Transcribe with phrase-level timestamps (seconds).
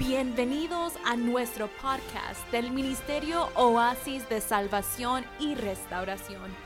[0.00, 6.56] Bienvenidos a nuestro podcast del Ministerio Oasis de Salvación y Restauración.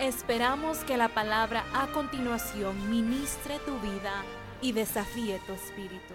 [0.00, 4.24] Esperamos que la palabra a continuación ministre tu vida
[4.60, 6.14] y desafíe tu espíritu.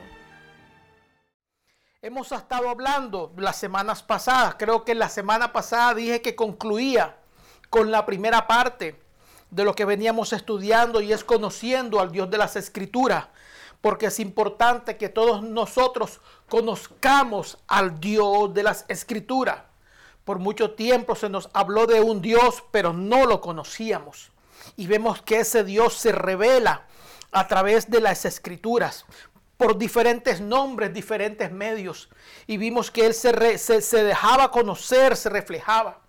[2.01, 7.15] Hemos estado hablando las semanas pasadas, creo que la semana pasada dije que concluía
[7.69, 9.01] con la primera parte
[9.49, 13.27] de lo que veníamos estudiando y es conociendo al Dios de las Escrituras
[13.81, 19.59] porque es importante que todos nosotros conozcamos al Dios de las Escrituras.
[20.23, 24.31] Por mucho tiempo se nos habló de un Dios, pero no lo conocíamos.
[24.75, 26.87] Y vemos que ese Dios se revela
[27.31, 29.05] a través de las Escrituras,
[29.57, 32.09] por diferentes nombres, diferentes medios.
[32.47, 35.99] Y vimos que Él se, se dejaba conocer, se reflejaba.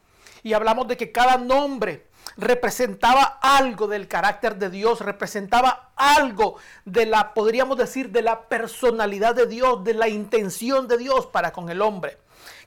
[0.43, 7.07] Y hablamos de que cada nombre representaba algo del carácter de Dios, representaba algo de
[7.07, 11.71] la, podríamos decir, de la personalidad de Dios, de la intención de Dios para con
[11.71, 12.19] el hombre.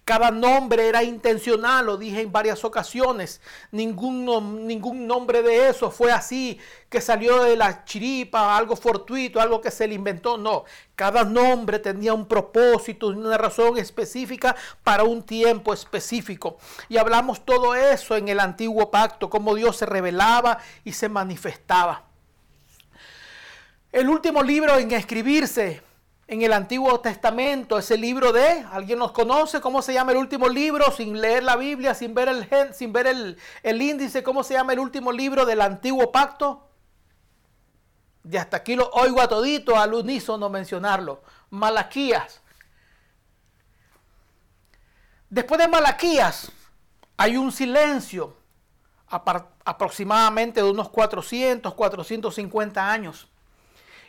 [0.09, 3.41] Cada nombre era intencional, lo dije en varias ocasiones.
[3.71, 9.61] Ningún, ningún nombre de eso fue así, que salió de la chiripa, algo fortuito, algo
[9.61, 10.35] que se le inventó.
[10.35, 10.63] No,
[10.95, 16.57] cada nombre tenía un propósito, una razón específica para un tiempo específico.
[16.87, 22.05] Y hablamos todo eso en el antiguo pacto, cómo Dios se revelaba y se manifestaba.
[23.91, 25.83] El último libro en escribirse
[26.29, 29.59] en el Antiguo Testamento, ese libro de, ¿alguien nos conoce?
[29.61, 30.91] ¿Cómo se llama el último libro?
[30.91, 34.79] Sin leer la Biblia, sin ver el, sin ver el, índice, ¿cómo se llama el
[34.79, 36.69] último libro del Antiguo Pacto?
[38.31, 41.23] Y hasta aquí lo oigo a todito, al unísono mencionarlo.
[41.49, 42.41] Malaquías.
[45.31, 46.51] Después de Malaquías
[47.17, 48.37] hay un silencio
[49.07, 53.27] aproximadamente de unos 400, 450 años.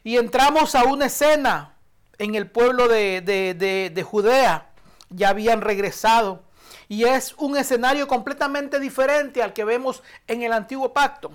[0.04, 1.76] Y entramos a una escena
[2.20, 4.70] en el pueblo de, Judea
[5.08, 6.42] ya habían regresado.
[6.86, 11.32] Y es un escenario completamente diferente al que vemos en el antiguo pacto.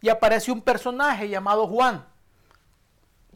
[0.00, 2.04] Y aparece un personaje llamado Juan.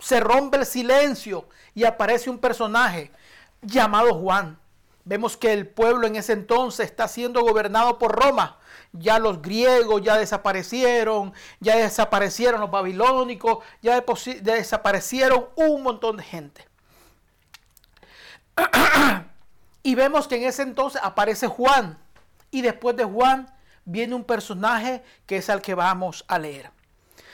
[0.00, 3.12] Se rompe el silencio y aparece un personaje
[3.60, 4.59] llamado Juan.
[5.04, 8.59] Vemos que el pueblo en ese entonces está siendo gobernado por Roma.
[8.92, 14.03] Ya los griegos ya desaparecieron, ya desaparecieron los babilónicos, ya
[14.42, 16.72] desaparecieron un montón de gente.
[19.82, 21.98] y vemos que en ese entonces aparece Juan.
[22.50, 23.52] Y después de Juan
[23.84, 26.70] viene un personaje que es al que vamos a leer.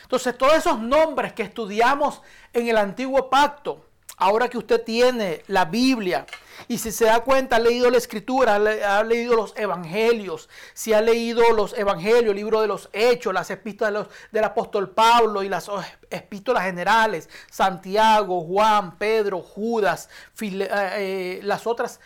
[0.03, 3.88] Entonces todos esos nombres que estudiamos en el antiguo pacto,
[4.19, 6.27] ahora que usted tiene la Biblia,
[6.67, 11.01] y si se da cuenta, ha leído la escritura, ha leído los evangelios, si ha
[11.01, 15.71] leído los evangelios, el libro de los hechos, las epístolas del apóstol Pablo y las
[16.11, 20.09] epístolas generales, Santiago, Juan, Pedro, Judas,
[20.41, 22.01] eh, eh, las otras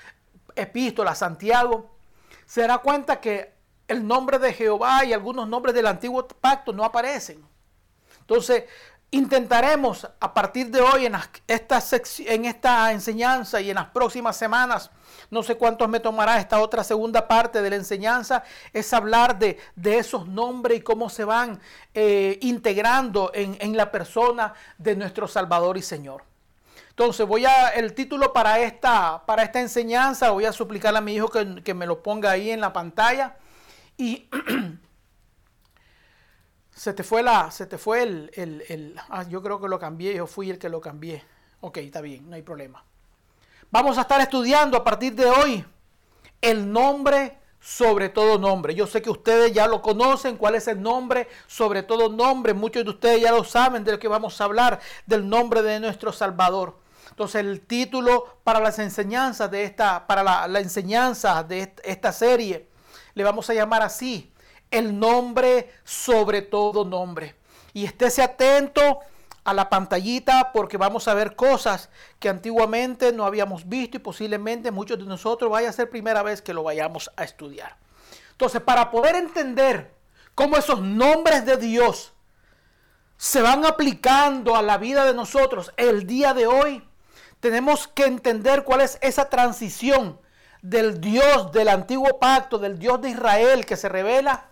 [0.54, 1.90] epístolas, Santiago,
[2.44, 3.54] se dará cuenta que
[3.88, 7.42] el nombre de Jehová y algunos nombres del antiguo pacto no aparecen.
[8.20, 8.64] Entonces,
[9.14, 11.14] Intentaremos a partir de hoy en
[11.46, 11.82] esta,
[12.20, 12.46] en
[12.92, 14.90] enseñanza y en las próximas semanas,
[15.30, 19.58] no sé cuántos me tomará esta otra segunda parte de la enseñanza, es hablar de,
[19.84, 21.60] esos nombres y cómo se van
[21.92, 26.24] eh, integrando en, la persona de nuestro Salvador y Señor.
[26.88, 31.16] Entonces voy a, el título para esta, para esta enseñanza, voy a suplicar a mi
[31.16, 33.36] hijo que, que me lo ponga ahí en la pantalla.
[33.98, 34.26] Y
[36.74, 40.14] Se te fue la, se te fue el, el, ah, yo creo que lo cambié,
[40.14, 41.22] yo fui el que lo cambié.
[41.60, 42.84] Ok, está bien, no hay problema.
[43.70, 45.64] Vamos a estar estudiando a partir de hoy
[46.40, 48.74] el nombre sobre todo nombre.
[48.74, 52.52] Yo sé que ustedes ya lo conocen, cuál es el nombre sobre todo nombre.
[52.54, 55.78] Muchos de ustedes ya lo saben de lo que vamos a hablar, del nombre de
[55.78, 56.76] nuestro Salvador.
[57.10, 62.68] Entonces el título para las enseñanzas de esta, para la, la enseñanza de esta serie,
[63.14, 64.31] le vamos a llamar así,
[64.72, 67.36] el nombre sobre todo nombre.
[67.72, 69.00] Y estése atento
[69.44, 74.70] a la pantallita porque vamos a ver cosas que antiguamente no habíamos visto y posiblemente
[74.70, 77.76] muchos de nosotros vaya a ser primera vez que lo vayamos a estudiar.
[78.32, 79.92] Entonces, para poder entender
[80.34, 82.12] cómo esos nombres de Dios
[83.16, 86.86] se van aplicando a la vida de nosotros el día de hoy,
[87.40, 90.20] tenemos que entender cuál es esa transición
[90.62, 94.51] del Dios del antiguo pacto, del Dios de Israel que se revela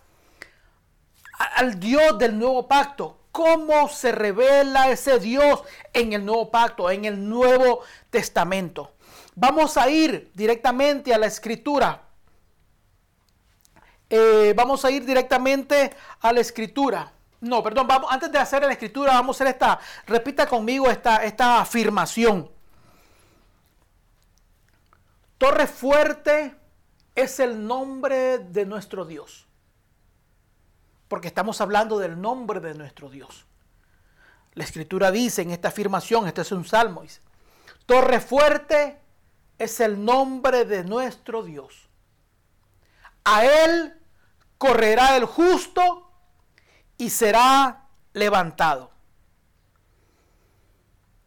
[1.43, 3.17] al Dios del nuevo pacto.
[3.31, 8.91] ¿Cómo se revela ese Dios en el nuevo pacto, en el Nuevo Testamento?
[9.35, 12.01] Vamos a ir directamente a la escritura.
[14.09, 17.13] Eh, vamos a ir directamente a la escritura.
[17.39, 21.23] No, perdón, vamos, antes de hacer la escritura, vamos a hacer esta, repita conmigo esta,
[21.23, 22.51] esta afirmación.
[25.37, 26.53] Torre fuerte
[27.15, 29.47] es el nombre de nuestro Dios.
[31.11, 33.45] Porque estamos hablando del nombre de nuestro Dios.
[34.53, 37.19] La escritura dice en esta afirmación, este es un salmo, dice,
[37.85, 38.97] Torre fuerte
[39.57, 41.89] es el nombre de nuestro Dios.
[43.25, 43.93] A él
[44.57, 46.09] correrá el justo
[46.97, 48.89] y será levantado.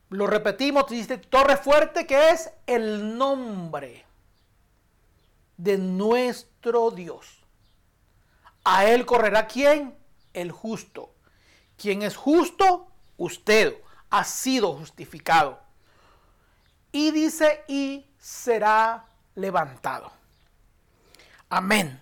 [0.09, 4.07] Lo repetimos, dice torre fuerte que es el nombre
[5.59, 7.44] de nuestro Dios.
[8.64, 9.96] A él correrá quién?
[10.32, 11.14] El justo.
[11.76, 12.88] ¿Quién es justo?
[13.16, 13.76] Usted
[14.11, 15.61] ha sido justificado.
[16.93, 20.11] Y dice, y será levantado.
[21.50, 22.00] Amén.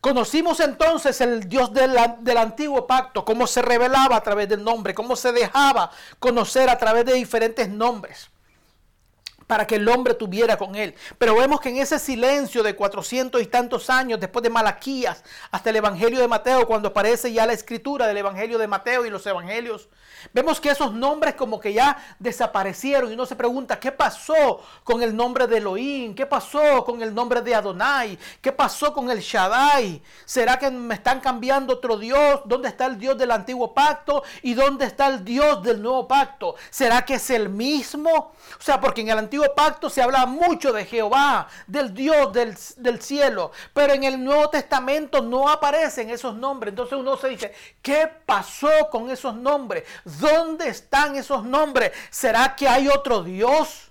[0.00, 1.96] Conocimos entonces el Dios del,
[2.38, 7.04] antiguo pacto, cómo se revelaba a través del nombre, cómo se dejaba conocer a través
[7.04, 8.30] de diferentes nombres
[9.46, 10.94] para que el hombre tuviera con él.
[11.18, 15.70] Pero vemos que en ese silencio de cuatrocientos y tantos años, después de Malaquías, hasta
[15.70, 19.26] el Evangelio de Mateo, cuando aparece ya la escritura del Evangelio de Mateo y los
[19.26, 19.88] Evangelios,
[20.32, 25.02] vemos que esos nombres como que ya desaparecieron y uno se pregunta, ¿qué pasó con
[25.02, 26.14] el nombre de Elohim?
[26.14, 28.18] ¿Qué pasó con el nombre de Adonai?
[28.40, 30.02] ¿Qué pasó con el Shaddai?
[30.24, 32.40] ¿Será que me están cambiando otro Dios?
[32.44, 34.22] ¿Dónde está el Dios del antiguo pacto?
[34.42, 36.56] ¿Y dónde está el Dios del nuevo pacto?
[36.70, 38.10] ¿Será que es el mismo?
[38.10, 42.56] O sea, porque en el antiguo pacto se habla mucho de Jehová, del Dios del,
[42.76, 46.72] del, cielo, pero en el Nuevo Testamento no aparecen esos nombres.
[46.72, 49.84] Entonces uno se dice, ¿qué pasó con esos nombres?
[50.04, 51.92] ¿Dónde están esos nombres?
[52.10, 53.85] ¿Será que hay otro Dios?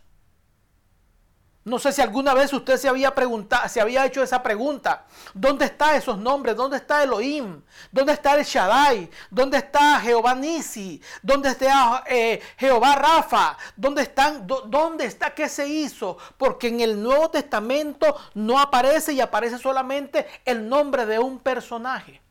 [1.65, 5.07] No sé si alguna vez usted se había preguntado, se había hecho esa pregunta.
[5.33, 6.55] ¿Dónde están esos nombres?
[6.55, 7.59] ¿Dónde está Elohim?
[7.91, 9.09] ¿Dónde está el Shaddai?
[9.31, 11.01] ¿Dónde está Jehová Nisi?
[11.23, 13.57] ¿Dónde está eh, Jehová Rafa?
[13.75, 14.45] ¿Dónde están?
[14.45, 15.33] ¿Dónde está?
[15.33, 16.19] ¿Qué se hizo?
[16.37, 22.21] Porque en el Nuevo Testamento no aparece y aparece solamente el nombre de un personaje,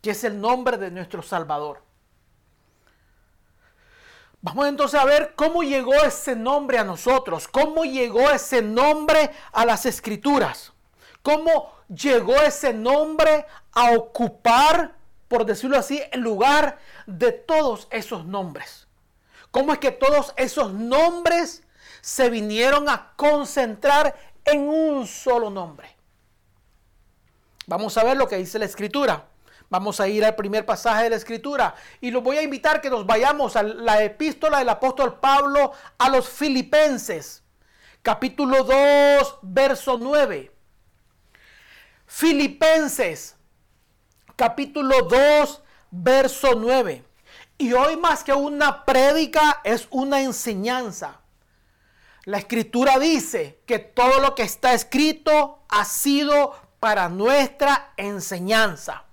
[0.00, 1.91] que es el nombre de nuestro Salvador.
[4.42, 9.64] Vamos entonces a ver cómo llegó ese nombre a nosotros, cómo llegó ese nombre a
[9.64, 10.72] las escrituras,
[11.22, 14.96] cómo llegó ese nombre a ocupar,
[15.28, 18.88] por decirlo así, el lugar de todos esos nombres.
[19.52, 21.62] Cómo es que todos esos nombres
[22.00, 25.96] se vinieron a concentrar en un solo nombre.
[27.66, 29.28] Vamos a ver lo que dice la escritura.
[29.72, 32.90] Vamos a ir al primer pasaje de la escritura y los voy a invitar que
[32.90, 37.42] nos vayamos a la epístola del apóstol Pablo a los filipenses,
[38.02, 40.52] capítulo 2, verso 9.
[42.04, 43.34] Filipenses,
[44.36, 47.02] capítulo 2, verso 9.
[47.56, 51.22] Y hoy más que una prédica es una enseñanza.
[52.26, 59.06] La escritura dice que todo lo que está escrito ha sido para nuestra enseñanza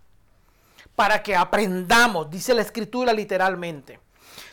[0.99, 4.01] para que aprendamos, dice la escritura literalmente.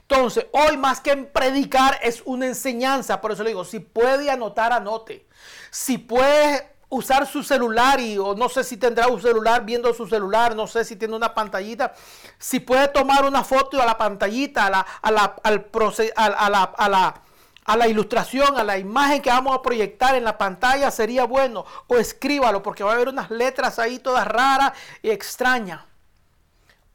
[0.03, 4.73] Entonces, hoy más que predicar es una enseñanza, por eso le digo, si puede anotar,
[4.73, 5.27] anote.
[5.73, 10.07] Si puede usar su celular y o no sé si tendrá un celular viendo su
[10.07, 11.95] celular, no sé si tiene una pantallita,
[12.39, 15.67] si puede tomar una foto a la pantallita, a la, a la, al
[16.15, 17.23] a, la, a, la,
[17.65, 21.65] a la ilustración, a la imagen que vamos a proyectar en la pantalla, sería bueno.
[21.89, 25.81] O escríbalo, porque va a haber unas letras ahí todas raras y extrañas.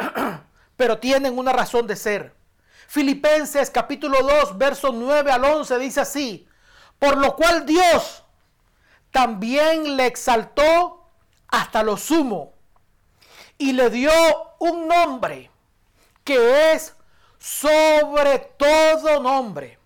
[0.78, 2.36] pero tienen una razón de ser.
[2.88, 6.48] Filipenses capítulo 2, versos 9 al 11 dice así,
[7.00, 8.24] por lo cual Dios
[9.12, 11.10] también le exaltó
[11.48, 12.54] hasta lo sumo
[13.58, 14.12] y le dio
[14.60, 15.52] un nombre
[16.24, 16.96] que es
[17.38, 19.80] sobre todo nombre.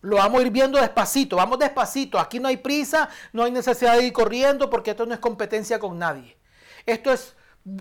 [0.00, 2.18] Lo vamos a ir viendo despacito, vamos despacito.
[2.18, 5.78] Aquí no hay prisa, no hay necesidad de ir corriendo porque esto no es competencia
[5.78, 6.36] con nadie.
[6.84, 7.34] Esto es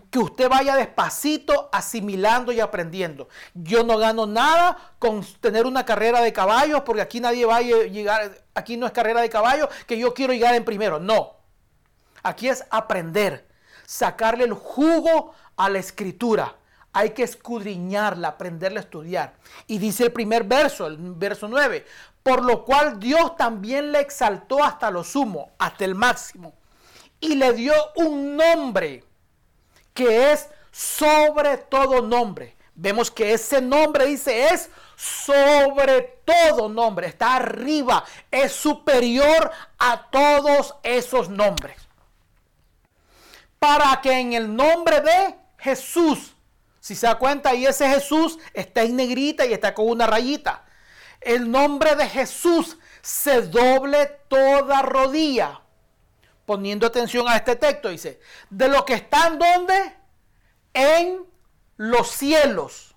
[0.10, 3.28] que usted vaya despacito asimilando y aprendiendo.
[3.54, 7.62] Yo no gano nada con tener una carrera de caballos porque aquí nadie va a
[7.62, 11.36] llegar, aquí no es carrera de caballos que yo quiero llegar en primero, no.
[12.24, 13.46] Aquí es aprender,
[13.86, 16.56] sacarle el jugo a la escritura.
[16.94, 19.34] Hay que escudriñarla, aprenderla a estudiar.
[19.68, 21.86] Y dice el primer verso, el verso 9,
[22.22, 26.54] por lo cual Dios también le exaltó hasta lo sumo, hasta el máximo,
[27.20, 29.04] y le dio un nombre
[29.94, 32.56] que es sobre todo nombre.
[32.76, 40.76] Vemos que ese nombre dice es sobre todo nombre, está arriba, es superior a todos
[40.82, 41.78] esos nombres.
[43.60, 46.34] Para que en el nombre de Jesús,
[46.80, 50.66] si se da cuenta, y ese Jesús está en negrita y está con una rayita.
[51.22, 55.63] el nombre de Jesús se doble toda rodilla.
[56.46, 58.20] Poniendo atención a este texto, dice,
[58.50, 59.96] de lo que están donde?
[60.74, 61.26] En
[61.78, 62.94] los cielos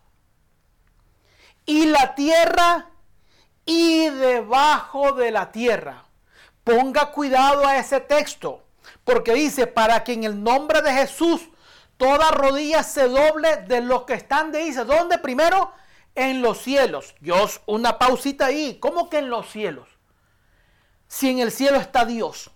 [1.67, 2.89] y la tierra
[3.67, 6.05] y debajo de la tierra.
[6.65, 8.65] Ponga cuidado a ese texto,
[9.05, 11.49] porque dice, para que en el nombre de Jesús
[11.97, 15.73] toda rodilla se doble de los que están de dice, ¿dónde primero?
[16.15, 17.15] En los cielos.
[17.21, 18.79] Dios, una pausita ahí.
[18.81, 19.89] ¿Cómo que en los cielos?
[21.09, 22.51] Si en el cielo está Dios.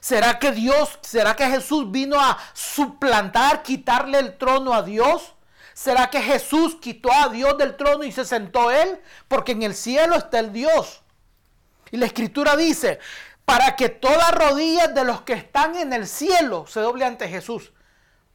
[0.00, 5.34] ¿Será que Dios, será que Jesús vino a suplantar, quitarle el trono a Dios?
[5.74, 9.00] ¿Será que Jesús quitó a Dios del trono y se sentó él?
[9.28, 11.02] Porque en el cielo está el Dios.
[11.90, 12.98] Y la escritura dice,
[13.44, 17.72] para que toda rodilla de los que están en el cielo se doble ante Jesús.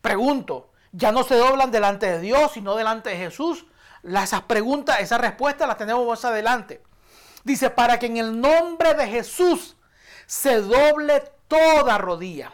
[0.01, 3.65] Pregunto, ¿ya no se doblan delante de Dios, sino delante de Jesús?
[4.03, 6.81] Esas preguntas, esas respuestas las tenemos más adelante.
[7.43, 9.75] Dice, para que en el nombre de Jesús
[10.25, 12.51] se doble toda rodilla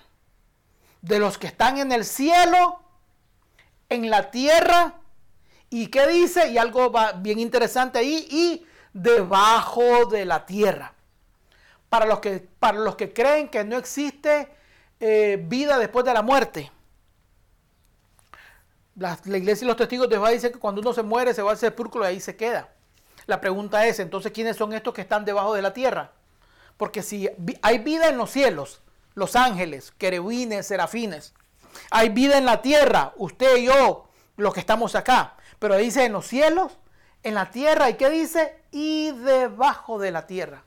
[1.02, 2.82] de los que están en el cielo,
[3.88, 4.96] en la tierra,
[5.70, 10.94] y qué dice, y algo bien interesante ahí, y debajo de la tierra.
[11.88, 14.50] Para los que, para los que creen que no existe
[15.00, 16.70] eh, vida después de la muerte.
[18.96, 21.52] La, iglesia y los testigos de Jehová dicen que cuando uno se muere se va
[21.52, 22.68] al sepulcro y ahí se queda.
[23.28, 26.12] La pregunta es, entonces, ¿quiénes son estos que están debajo de la tierra?
[26.76, 27.30] Porque si
[27.62, 28.82] hay vida en los cielos,
[29.20, 31.34] los ángeles, querubines, serafines.
[31.92, 35.36] Hay vida en la tierra, usted y yo, los que estamos acá.
[35.60, 36.72] Pero dice en los cielos,
[37.22, 38.64] en la tierra, ¿y qué dice?
[38.72, 40.64] Y debajo de la tierra.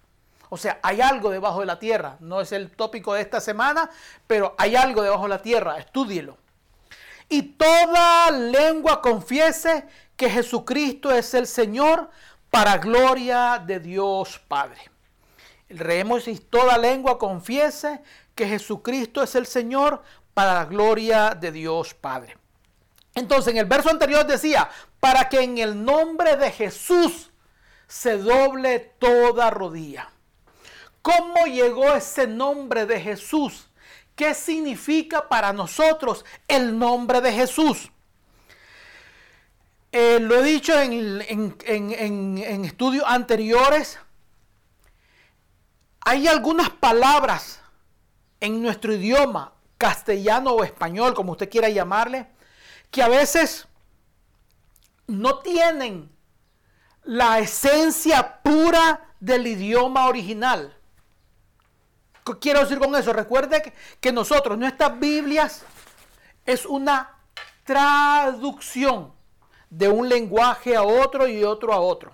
[0.50, 2.18] O sea, hay algo debajo de la tierra.
[2.20, 3.88] No es el tópico de esta semana,
[4.26, 5.78] pero hay algo debajo de la tierra.
[5.78, 6.36] Estúdielo.
[7.30, 12.10] Y toda lengua confiese que Jesucristo es el Señor
[12.50, 14.91] para gloria de Dios Padre.
[15.72, 18.00] Leemos y toda lengua confiese
[18.34, 20.02] que Jesucristo es el Señor
[20.34, 22.36] para la gloria de Dios Padre.
[23.14, 24.68] Entonces en el verso anterior decía,
[25.00, 27.30] para que en el nombre de Jesús
[27.86, 30.08] se doble toda rodilla.
[31.02, 33.68] ¿Cómo llegó ese nombre de Jesús?
[34.14, 37.90] ¿Qué significa para nosotros el nombre de Jesús?
[39.90, 41.20] Eh, lo he dicho en,
[41.66, 43.98] en estudios anteriores.
[46.04, 47.60] Hay algunas palabras
[48.40, 52.26] en nuestro idioma, castellano o español, como usted quiera llamarle,
[52.90, 53.68] que a veces
[55.06, 56.10] no tienen
[57.04, 60.76] la esencia pura del idioma original.
[62.24, 63.12] ¿Qué quiero decir con eso?
[63.12, 65.62] Recuerde que, nosotros, nuestras Biblias,
[66.46, 67.16] es una
[67.64, 69.12] traducción
[69.70, 72.12] de un lenguaje a otro y otro a otro.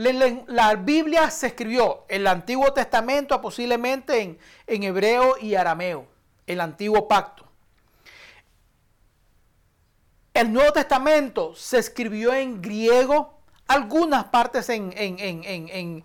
[0.00, 6.06] La Biblia se escribió, el Antiguo Testamento posiblemente en, en hebreo y arameo,
[6.46, 7.44] el Antiguo Pacto.
[10.32, 16.04] El Nuevo Testamento se escribió en griego, algunas partes en, en, en,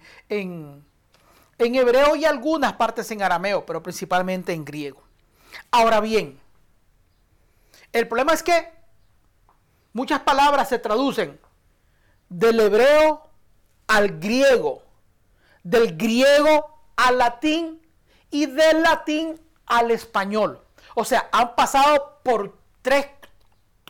[1.57, 5.01] hebreo y algunas partes en arameo, pero principalmente en griego.
[5.71, 6.37] Ahora bien,
[7.93, 8.73] el problema es que
[9.93, 11.39] muchas palabras se traducen
[12.27, 13.24] del hebreo
[13.87, 14.83] al griego,
[15.63, 17.81] del griego al latín
[18.29, 20.61] y del latín al español.
[20.95, 23.07] O sea, han pasado por tres,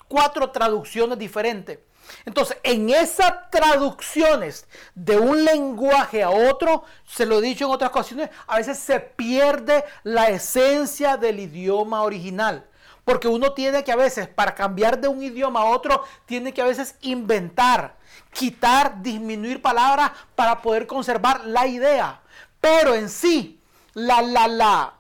[0.08, 1.80] cuatro traducciones diferentes.
[2.25, 7.90] Entonces, en esas traducciones de un lenguaje a otro, se lo he dicho en otras
[7.90, 12.68] ocasiones, a veces se pierde la esencia del idioma original.
[13.06, 16.62] Porque uno tiene que a veces, para cambiar de un idioma a otro, tiene que
[16.62, 17.96] a veces inventar,
[18.34, 22.22] quitar, disminuir palabras para poder conservar la idea.
[22.60, 23.62] Pero en sí,
[23.94, 24.94] la, la, la,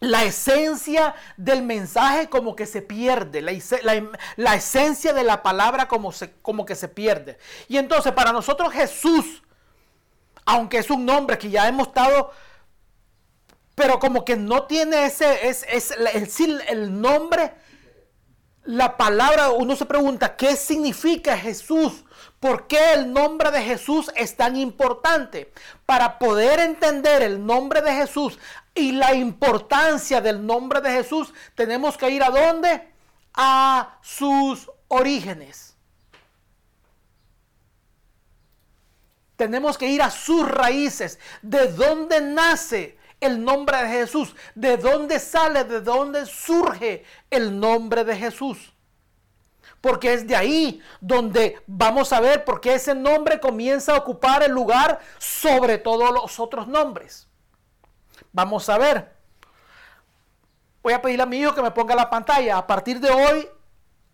[0.00, 6.32] la esencia del mensaje como que se pierde, la, esencia de la palabra como, se,
[6.42, 7.38] como que se pierde.
[7.68, 9.42] Y entonces para nosotros Jesús,
[10.44, 12.30] aunque es un nombre que ya hemos estado
[13.76, 15.94] pero como que no tiene ese, es, es,
[16.40, 17.52] el, nombre,
[18.64, 22.06] la palabra, uno se pregunta, ¿qué significa Jesús?
[22.40, 25.52] ¿Por qué el nombre de Jesús es tan importante?
[25.84, 28.38] Para poder entender el nombre de Jesús
[28.74, 32.88] y la importancia del nombre de Jesús, tenemos que ir a dónde?
[33.34, 35.76] A sus orígenes.
[39.36, 44.34] Tenemos que ir a sus raíces, de dónde nace el nombre de Jesús?
[44.54, 45.64] ¿De dónde sale?
[45.64, 48.72] ¿De dónde surge el nombre de Jesús?
[49.86, 54.42] porque es de ahí donde vamos a ver por qué ese nombre comienza a ocupar
[54.42, 57.28] el lugar sobre todos los otros nombres.
[58.32, 59.14] Vamos a ver.
[60.82, 62.58] Voy a pedirle a mi hijo que me ponga la pantalla.
[62.58, 63.48] A partir de hoy,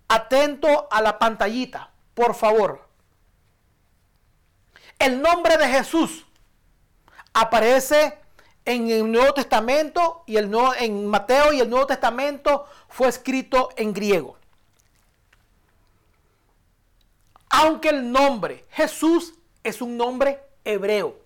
[0.08, 2.86] atento a la pantallita, por favor.
[4.98, 6.26] El nombre de Jesús
[7.32, 8.18] aparece
[8.64, 13.70] en el Nuevo Testamento y el Nuevo, en Mateo y el Nuevo Testamento fue escrito
[13.76, 14.36] en griego.
[17.50, 21.16] Aunque el nombre Jesús es un nombre hebreo,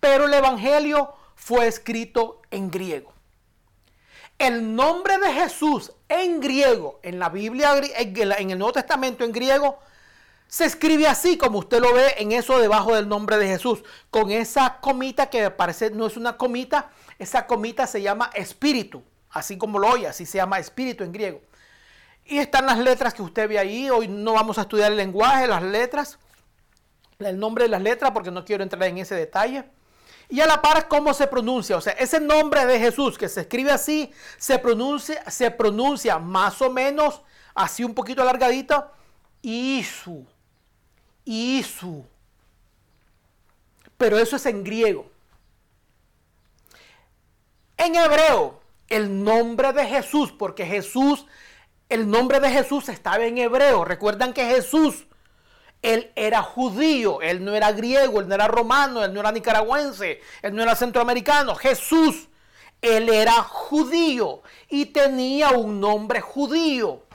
[0.00, 3.12] pero el Evangelio fue escrito en griego.
[4.38, 9.78] El nombre de Jesús en griego, en la Biblia, en el Nuevo Testamento en griego,
[10.48, 14.30] se escribe así como usted lo ve en eso debajo del nombre de Jesús, con
[14.30, 19.78] esa comita que parece no es una comita, esa comita se llama espíritu, así como
[19.78, 21.40] lo oye, así se llama espíritu en griego.
[22.24, 25.46] Y están las letras que usted ve ahí, hoy no vamos a estudiar el lenguaje,
[25.46, 26.18] las letras,
[27.18, 29.64] el nombre de las letras porque no quiero entrar en ese detalle.
[30.28, 33.42] Y a la par cómo se pronuncia, o sea, ese nombre de Jesús que se
[33.42, 37.22] escribe así, se pronuncia, se pronuncia más o menos
[37.54, 38.90] así un poquito alargadito,
[39.42, 40.26] Isu.
[41.26, 42.06] Isu.
[43.98, 45.10] Pero eso es en griego.
[47.76, 51.26] En hebreo, el nombre de Jesús, porque Jesús,
[51.88, 53.84] el nombre de Jesús estaba en hebreo.
[53.84, 55.04] Recuerdan que Jesús,
[55.82, 60.20] él era judío, él no era griego, él no era romano, él no era nicaragüense,
[60.42, 61.54] él no era centroamericano.
[61.54, 62.28] Jesús,
[62.80, 67.05] él era judío y tenía un nombre judío.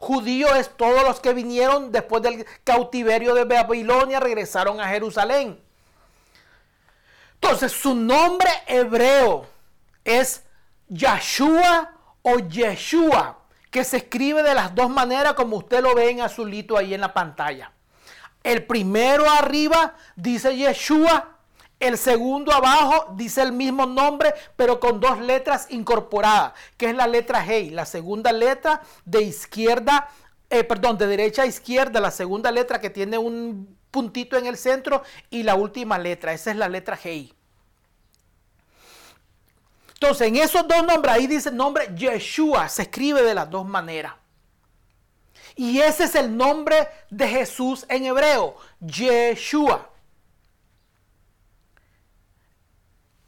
[0.00, 5.60] Judío es todos los que vinieron después del cautiverio de Babilonia, regresaron a Jerusalén.
[7.34, 9.46] Entonces su nombre hebreo
[10.04, 10.42] es
[10.88, 13.38] Yahshua o Yeshua,
[13.70, 17.00] que se escribe de las dos maneras como usted lo ve en azulito ahí en
[17.00, 17.72] la pantalla.
[18.42, 21.35] El primero arriba dice Yeshua
[21.78, 27.06] el segundo abajo dice el mismo nombre, pero con dos letras incorporadas, que es la
[27.06, 27.70] letra G.
[27.70, 30.08] La segunda letra de izquierda,
[30.48, 34.56] eh, perdón, de derecha a izquierda, la segunda letra que tiene un puntito en el
[34.56, 36.32] centro y la última letra.
[36.32, 37.32] Esa es la letra G.
[39.94, 43.66] Entonces, en esos dos nombres, ahí dice el nombre Yeshua, se escribe de las dos
[43.66, 44.14] maneras.
[45.54, 49.90] Y ese es el nombre de Jesús en hebreo, Yeshua.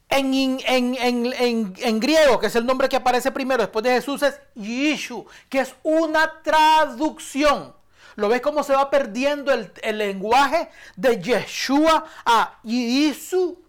[0.09, 5.59] En, griego, que es el nombre que aparece primero después de Jesús, es Yishu, que
[5.59, 7.75] es una traducción.
[8.15, 13.63] ¿Lo ves cómo se va perdiendo el, lenguaje de Yeshua a Yisu?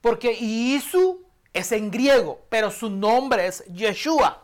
[0.00, 1.20] Porque Yisu
[1.52, 4.42] es en griego, pero su nombre es Yeshua.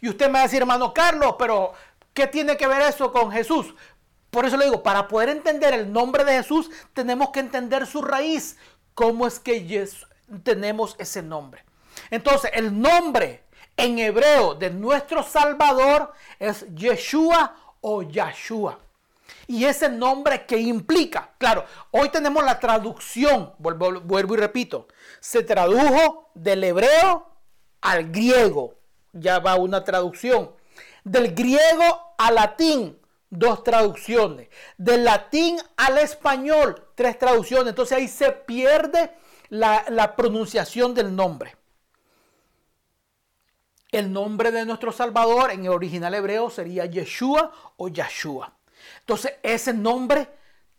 [0.00, 1.72] Y usted me va a decir, hermano Carlos, pero
[2.12, 3.74] ¿qué tiene que ver eso con Jesús?
[4.30, 8.00] Por eso le digo, para poder entender el nombre de Jesús, tenemos que entender su
[8.00, 8.56] raíz,
[8.94, 9.86] cómo es que
[10.42, 11.64] tenemos ese nombre.
[12.10, 13.44] Entonces, el nombre
[13.76, 18.78] en hebreo de nuestro Salvador es Yeshua o Yahshua.
[19.46, 24.86] Y ese nombre que implica, claro, hoy tenemos la traducción, vuelvo, vuelvo y repito,
[25.18, 27.26] se tradujo del hebreo
[27.80, 28.74] al griego,
[29.12, 30.52] ya va una traducción,
[31.04, 32.99] del griego al latín,
[33.30, 34.48] dos traducciones.
[34.76, 37.68] Del latín al español, tres traducciones.
[37.68, 39.10] Entonces ahí se pierde
[39.48, 41.56] la, pronunciación del nombre.
[43.90, 48.52] El nombre de nuestro Salvador en el original hebreo sería Yeshua o Yahshua.
[49.00, 50.28] Entonces ese nombre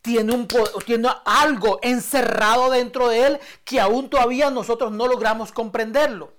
[0.02, 0.48] tiene, un,
[0.86, 6.34] tiene algo encerrado dentro de él que aún todavía nosotros no logramos comprenderlo.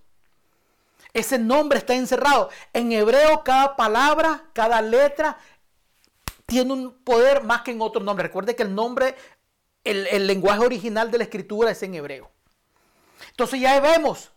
[1.13, 2.49] Ese nombre está encerrado.
[2.73, 5.37] En hebreo cada palabra, cada letra
[6.53, 8.25] tiene un poder más que en otro nombre.
[8.25, 9.17] Recuerde que el nombre,
[9.85, 12.31] el, lenguaje original de la escritura es en hebreo.
[13.31, 14.31] Entonces ya vemos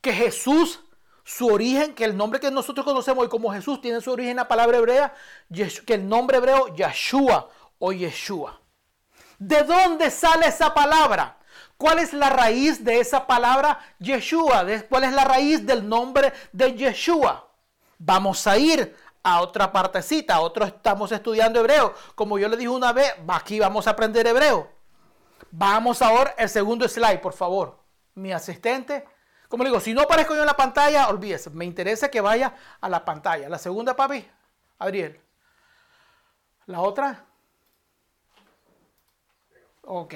[0.00, 0.80] que Jesús,
[1.22, 4.36] su origen, que el nombre que nosotros conocemos hoy como Jesús tiene su origen en
[4.38, 5.14] la palabra hebrea,
[5.86, 7.48] que el nombre hebreo Yeshua
[7.78, 8.60] o Yeshua.
[9.38, 11.38] ¿De dónde sale esa palabra?
[11.76, 14.66] ¿Cuál es la raíz de esa palabra Yeshua?
[14.88, 17.48] ¿Cuál es la raíz del nombre de Yeshua?
[17.98, 21.94] Vamos a ir a otra partecita, otro estamos estudiando hebreo.
[22.14, 24.70] Como yo le dije una vez, aquí vamos a aprender hebreo.
[25.50, 27.78] Vamos ahora el segundo slide, por favor.
[28.14, 29.06] Mi asistente,
[29.48, 31.50] como le digo, si no aparezco yo en la pantalla, olvídese.
[31.50, 33.48] Me interesa que vaya a la pantalla.
[33.48, 34.26] La segunda, papi,
[34.78, 35.20] Adriel.
[36.66, 37.24] La otra.
[39.82, 40.14] Ok.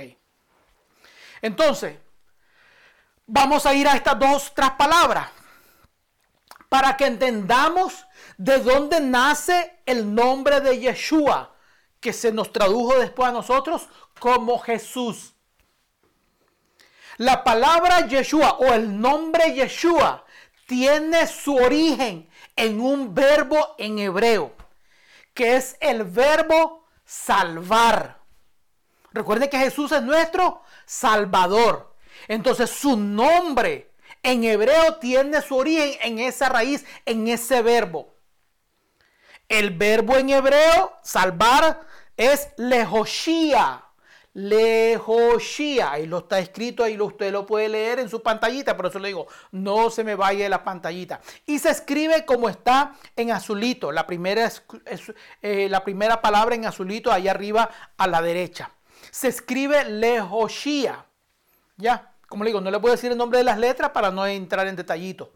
[1.42, 1.98] Entonces,
[3.26, 5.28] vamos a ir a estas dos, tres palabras.
[6.68, 8.05] para que entendamos
[8.36, 11.54] de dónde nace el nombre de Yeshua,
[12.00, 15.34] que se nos tradujo después a nosotros como Jesús.
[17.16, 20.24] La palabra Yeshua o el nombre Yeshua
[20.66, 24.52] tiene su origen en un verbo en hebreo,
[25.32, 28.18] que es el verbo salvar.
[29.12, 31.94] Recuerde que Jesús es nuestro Salvador.
[32.28, 38.15] Entonces su nombre en hebreo tiene su origen en esa raíz, en ese verbo.
[39.48, 41.80] El verbo en hebreo, salvar,
[42.16, 43.82] es lejoshia.
[44.34, 45.92] Lejoshia.
[45.92, 49.08] Ahí lo está escrito, ahí usted lo puede leer en su pantallita, por eso le
[49.08, 51.20] digo, no se me vaya la pantallita.
[51.46, 53.92] Y se escribe como está en azulito.
[53.92, 54.62] La primera, es,
[55.40, 58.70] eh, la primera palabra en azulito, ahí arriba a la derecha.
[59.10, 61.06] Se escribe lejoshia.
[61.76, 64.26] Ya, como le digo, no le puedo decir el nombre de las letras para no
[64.26, 65.32] entrar en detallito.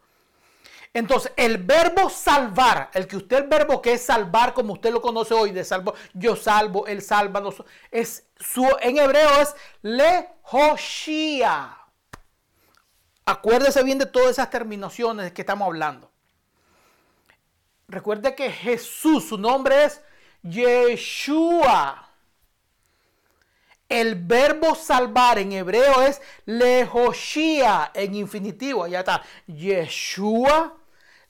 [0.93, 5.01] Entonces, el verbo salvar, el que usted, el verbo que es salvar, como usted lo
[5.01, 7.41] conoce hoy, de salvo, yo salvo, él salva,
[7.89, 11.77] es su, en hebreo es lehoshia.
[13.23, 16.11] Acuérdese bien de todas esas terminaciones que estamos hablando.
[17.87, 20.01] Recuerde que Jesús, su nombre es
[20.43, 22.09] Yeshua.
[23.87, 28.87] El verbo salvar en hebreo es lehoshia en infinitivo.
[28.87, 29.21] Ya está.
[29.47, 30.80] Yeshua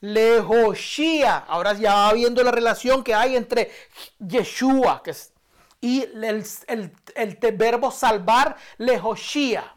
[0.01, 1.37] Lehoshia.
[1.37, 3.71] Ahora ya va viendo la relación que hay entre
[4.19, 5.31] Yeshua es,
[5.79, 9.73] y el, verbo salvar, Lehoshia.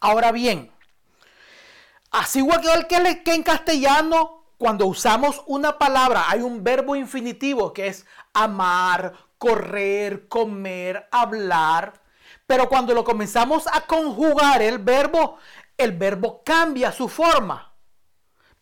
[0.00, 0.70] Ahora bien,
[2.10, 7.88] así igual que, que en castellano, cuando usamos una palabra, hay un verbo infinitivo que
[7.88, 12.00] es amar, correr, comer, hablar.
[12.46, 15.38] Pero cuando lo comenzamos a conjugar el verbo,
[15.76, 17.71] el verbo cambia su forma.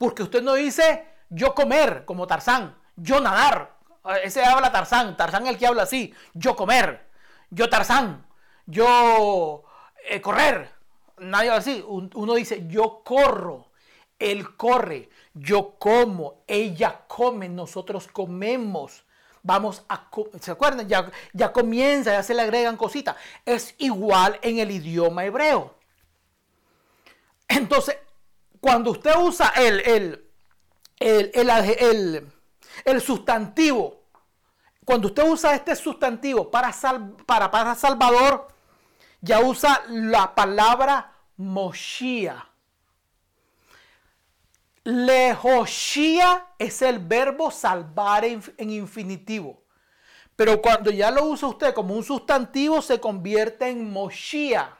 [0.01, 3.77] Porque usted no dice yo comer como Tarzán, yo nadar.
[4.25, 7.07] Ese habla Tarzán, Tarzán el que habla así, yo comer,
[7.51, 8.27] yo Tarzán,
[8.65, 9.63] yo
[10.09, 10.71] eh, correr.
[11.19, 11.85] Nadie habla así.
[11.87, 13.73] Uno dice yo corro,
[14.19, 19.05] él corre, yo como, ella come, nosotros comemos.
[19.43, 20.09] Vamos a...
[20.41, 20.89] ¿Se acuerdan?
[20.89, 23.17] Ya, ya comienza, ya se le agregan cositas.
[23.45, 25.75] Es igual en el idioma hebreo.
[27.49, 27.99] Entonces,
[28.61, 30.31] cuando usted usa el, el,
[32.85, 34.05] el, sustantivo,
[34.85, 36.75] cuando usted usa este sustantivo para,
[37.27, 38.49] para, para Salvador,
[39.21, 42.47] ya usa la palabra Moshia.
[44.85, 49.63] Lehoshia es el verbo salvar en, en, infinitivo.
[50.37, 54.80] Pero cuando ya lo usa usted como un sustantivo, se convierte en Moshia.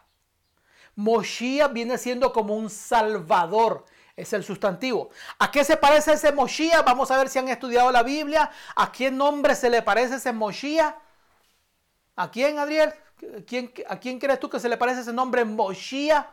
[1.01, 3.87] Moshiach viene siendo como un salvador.
[4.17, 5.09] Es el sustantivo.
[5.39, 6.85] ¿A qué se parece ese Moshiach?
[6.85, 8.51] Vamos a ver si han estudiado la Biblia.
[8.77, 10.95] ¿A qué nombre se le parece ese Moshiach?
[12.17, 12.93] ¿A quién, Adriel?
[13.47, 16.27] ¿Quién, ¿A quién crees tú que se le parece ese nombre Moshiach?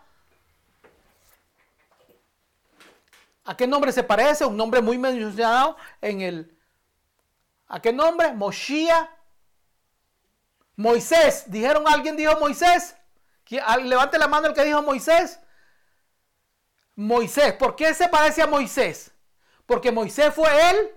[3.45, 4.43] ¿A qué nombre se parece?
[4.43, 6.57] Un nombre muy mencionado en el...
[7.69, 8.33] ¿A qué nombre?
[8.33, 9.09] Moshiach.
[10.75, 11.45] Moisés.
[11.47, 12.96] ¿Dijeron alguien dijo Moisés?
[13.49, 15.39] Levante la mano el que dijo Moisés.
[16.95, 17.53] Moisés.
[17.53, 19.11] ¿Por qué se parece a Moisés?
[19.65, 20.91] Porque Moisés fue el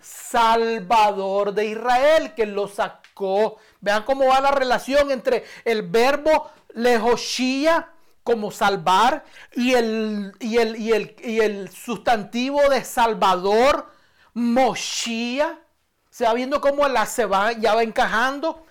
[0.00, 3.58] Salvador de Israel que lo sacó.
[3.80, 7.88] Vean cómo va la relación entre el verbo lejoshia
[8.24, 13.86] como salvar y el, y el, y el, y el sustantivo de Salvador,
[14.32, 15.60] Moshia.
[16.10, 18.66] Se va viendo cómo la se va, ya va encajando.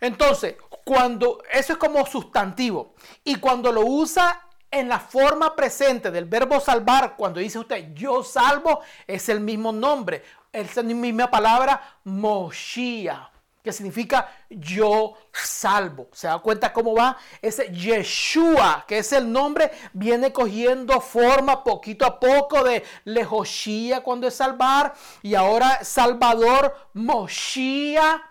[0.00, 2.94] Entonces, cuando eso es como sustantivo
[3.24, 8.22] y cuando lo usa en la forma presente del verbo salvar, cuando dice usted yo
[8.22, 10.22] salvo, es el mismo nombre,
[10.52, 13.28] es la misma palabra Moshia,
[13.64, 16.06] que significa yo salvo.
[16.12, 17.16] ¿Se da cuenta cómo va?
[17.42, 24.28] Ese Yeshua, que es el nombre, viene cogiendo forma poquito a poco de Lejoshia cuando
[24.28, 28.22] es salvar y ahora Salvador Moshia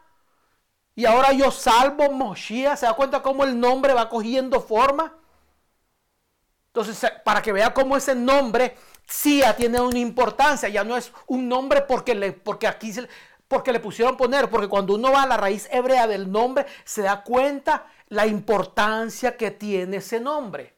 [0.96, 2.78] y ahora yo salvo Moshiach.
[2.78, 5.14] ¿Se da cuenta cómo el nombre va cogiendo forma?
[6.68, 10.70] Entonces, para que vea cómo ese nombre sí tiene una importancia.
[10.70, 12.94] Ya no es un nombre porque, le, porque aquí
[13.48, 14.50] porque le pusieron poner.
[14.50, 19.36] Porque cuando uno va a la raíz hebrea del nombre, se da cuenta la importancia
[19.36, 20.75] que tiene ese nombre.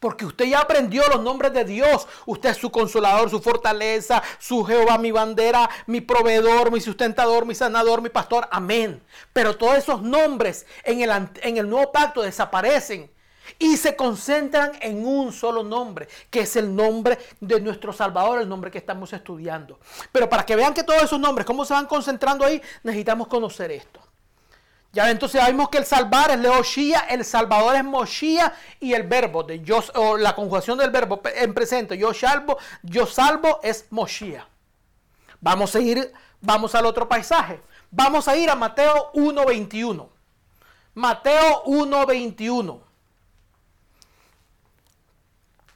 [0.00, 2.06] Porque usted ya aprendió los nombres de Dios.
[2.26, 7.54] Usted es su consolador, su fortaleza, su Jehová, mi bandera, mi proveedor, mi sustentador, mi
[7.54, 8.48] sanador, mi pastor.
[8.52, 9.02] Amén.
[9.32, 11.10] Pero todos esos nombres en el,
[11.42, 13.10] en el nuevo pacto desaparecen.
[13.58, 18.48] y se concentran en un solo nombre, que es el nombre de nuestro Salvador, el
[18.48, 19.80] nombre que estamos estudiando.
[20.12, 23.70] Pero para que vean que todos esos nombres, cómo se van concentrando ahí, necesitamos conocer
[23.72, 24.00] esto.
[24.92, 29.42] Ya entonces vimos que el salvar es Leoshia, el salvador es Moshia y el verbo
[29.42, 34.48] de yo, o la conjugación del verbo en presente, yo salvo, yo salvo es Moshia.
[35.40, 37.60] Vamos a ir, vamos al otro paisaje.
[37.90, 40.08] Vamos a ir a Mateo 1.21.
[40.94, 42.80] Mateo 1.21.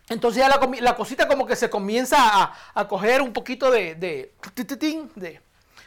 [0.09, 0.49] Entonces ya
[0.81, 4.35] la, cosita como que se comienza a, a coger un poquito de, de,
[5.15, 5.41] de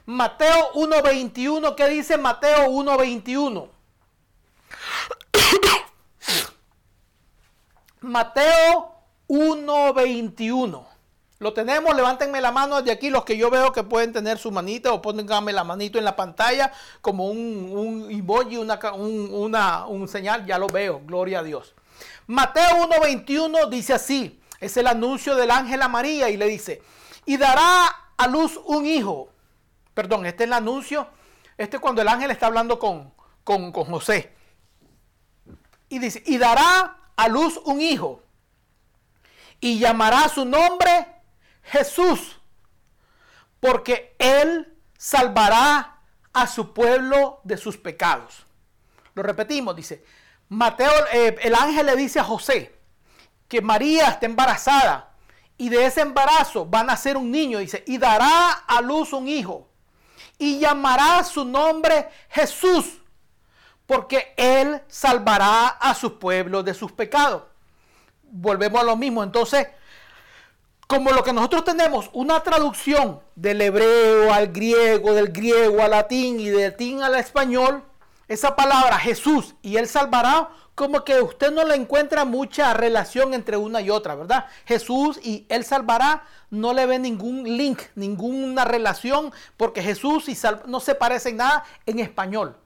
[0.06, 3.70] Mateo 1.21, ¿qué dice Mateo 1.21?
[8.02, 8.92] Mateo
[9.28, 10.86] 1.21.
[11.40, 14.52] Lo tenemos, levántenme la mano de aquí los que yo veo que pueden tener su
[14.52, 19.88] manita o pónganme la manito en la pantalla como un, un emoji, una, un, una,
[19.88, 21.74] un señal, ya lo veo, gloria a Dios.
[22.28, 26.84] Mateo 1.21 dice así, es el anuncio del ángel a María y le dice,
[27.26, 27.88] y dará
[28.18, 29.30] a luz un hijo
[29.96, 31.08] Perdón, este es el anuncio.
[31.58, 34.36] Este es cuando el ángel está hablando con, con, José.
[35.90, 38.22] Y dice, y dará a luz un hijo.
[39.62, 41.08] Y llamará su nombre
[41.64, 42.40] Jesús.
[43.62, 46.02] Porque él salvará
[46.34, 48.46] a su pueblo de sus pecados.
[49.14, 50.04] Lo repetimos, dice.
[50.50, 52.78] Mateo, eh, el ángel le dice a José
[53.48, 55.16] que María está embarazada
[55.58, 59.28] y de ese embarazo va a nacer un niño, dice, y dará a luz un
[59.28, 59.70] hijo
[60.38, 63.02] y llamará su nombre Jesús,
[63.86, 67.44] porque Él salvará a su pueblo de sus pecados.
[68.24, 69.24] Volvemos a lo mismo.
[69.24, 69.68] Entonces,
[70.88, 76.40] como lo que nosotros tenemos una traducción del hebreo al griego, del griego al latín
[76.40, 77.84] y del latín al español,
[78.28, 83.56] esa palabra Jesús y Él salvará como que usted no le encuentra mucha relación entre
[83.56, 84.46] una y otra, ¿verdad?
[84.66, 90.64] Jesús y Él salvará, no le ve ningún link, ninguna relación, porque Jesús y sal
[90.68, 92.58] no se parecen nada en español.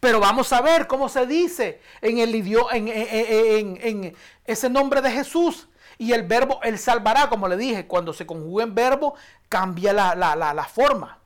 [0.00, 5.68] Pero vamos a ver cómo se dice en el idioma, en, ese nombre de Jesús.
[5.98, 9.14] Y el verbo Él salvará, como le dije, cuando se conjuga en verbo,
[9.48, 11.18] cambia la, la forma.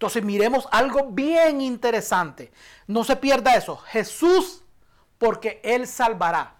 [0.00, 2.50] Entonces miremos algo bien interesante.
[2.86, 3.76] No se pierda eso.
[3.76, 4.62] Jesús
[5.18, 6.54] porque Él salvará.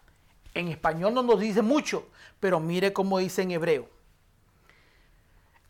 [0.53, 3.89] En español no nos dice mucho, pero mire cómo dice en hebreo.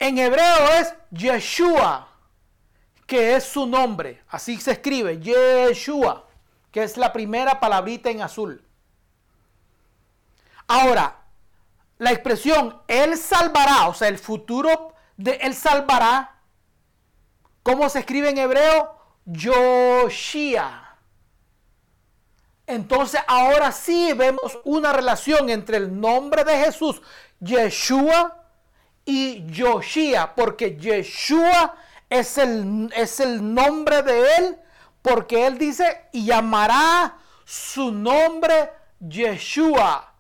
[0.01, 2.09] En hebreo es Yeshua,
[3.07, 4.21] que es su nombre.
[4.31, 6.27] Así se escribe, Yeshua,
[6.73, 8.65] que es la primera palabrita en azul.
[10.67, 11.21] Ahora,
[11.99, 16.40] la expresión Él salvará, o sea, el futuro de Él salvará,
[17.63, 18.97] ¿cómo se escribe en hebreo?
[19.25, 20.97] Yoshia.
[22.67, 27.03] Entonces ahora sí vemos una relación entre el nombre de Jesús,
[27.41, 28.41] Yeshua,
[29.05, 31.75] y Yoshia, porque Yeshua
[32.09, 34.59] es el, es el nombre de él,
[35.03, 38.71] porque él dice, y llamará su nombre
[39.01, 40.15] Yeshua,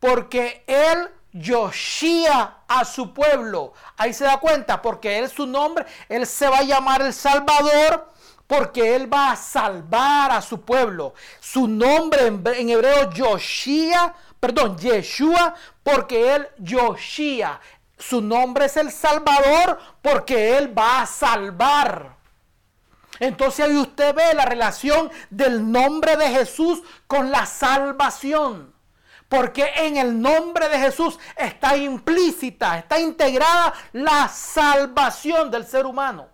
[0.00, 1.08] porque él
[1.40, 3.72] Yoshia a su pueblo.
[3.96, 8.12] Ahí se da cuenta, porque él su nombre, él se va a llamar el Salvador
[8.46, 11.14] porque Él va a salvar a su pueblo.
[11.40, 17.60] Su nombre en, hebreo Yoshia, perdón, Yeshua, porque Él Yoshia.
[17.98, 22.16] Su nombre es el Salvador porque Él va a salvar.
[23.18, 28.75] Entonces ahí usted ve la relación del nombre de Jesús con la salvación.
[29.28, 36.28] Porque en el nombre de Jesús está implícita, está integrada la salvación del ser humano.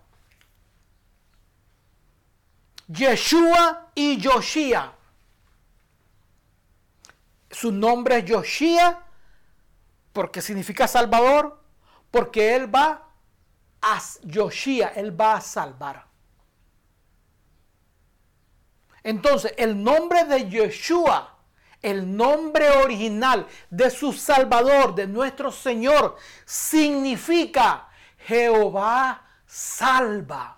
[2.87, 4.93] Yeshua y Yoshia.
[7.49, 9.03] Su nombre es Yoshia
[10.11, 11.59] porque significa Salvador,
[12.11, 13.09] porque Él va
[13.81, 16.05] a Yoshia, Él va a salvar.
[19.01, 21.32] Entonces, el nombre de Yeshua,
[21.83, 26.15] el nombre original de su Salvador, de nuestro Señor,
[26.45, 27.89] significa
[28.25, 30.57] Jehová salva.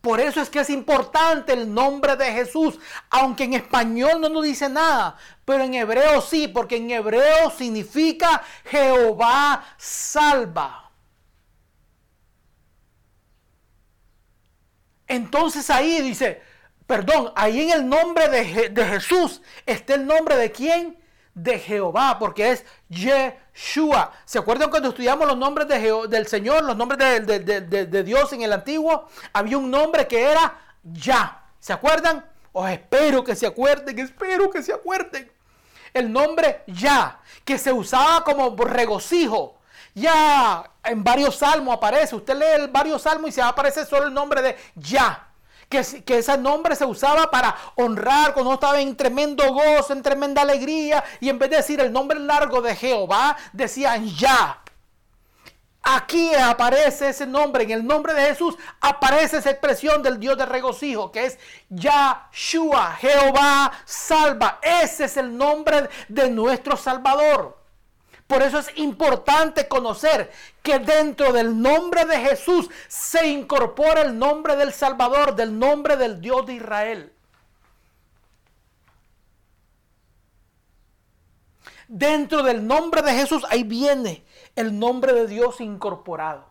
[0.00, 2.78] Por eso es que es importante el nombre de Jesús,
[3.10, 8.42] aunque en español no nos dice nada, pero en hebreo sí, porque en hebreo significa
[8.64, 10.90] Jehová salva.
[15.06, 16.40] Entonces ahí dice,
[16.90, 20.98] perdón, ahí en el nombre de, de Jesús está el nombre de quién?
[21.32, 24.12] de Jehová, porque es Yeshua.
[24.24, 28.52] ¿Se acuerdan cuando estudiamos los nombres de del Señor, los nombres de, Dios en el
[28.52, 29.08] antiguo?
[29.32, 31.44] Había un nombre que era Ya.
[31.60, 32.24] ¿Se acuerdan?
[32.52, 35.30] Os espero que se acuerden, espero que se acuerden.
[35.94, 39.60] El nombre ya, que se usaba como regocijo.
[39.94, 42.16] Ya en varios salmos aparece.
[42.16, 45.29] Usted lee varios salmos y se aparece solo el nombre de ya.
[45.70, 45.78] Que,
[46.18, 51.02] ese nombre se usaba para honrar cuando estaba en tremendo gozo, en tremenda alegría.
[51.20, 54.60] Y en vez de decir el nombre largo de Jehová, decían ya.
[55.82, 60.44] Aquí aparece ese nombre, en el nombre de Jesús aparece esa expresión del Dios de
[60.44, 61.38] regocijo, que es
[61.70, 64.58] Yahshua, Jehová salva.
[64.60, 67.59] Ese es el nombre de nuestro Salvador.
[68.30, 70.30] Por eso es importante conocer
[70.62, 76.20] que dentro del nombre de Jesús se incorpora el nombre del Salvador, del nombre del
[76.20, 77.12] Dios de Israel.
[81.88, 86.44] Dentro del nombre de Jesús ahí viene el nombre de Dios incorporado.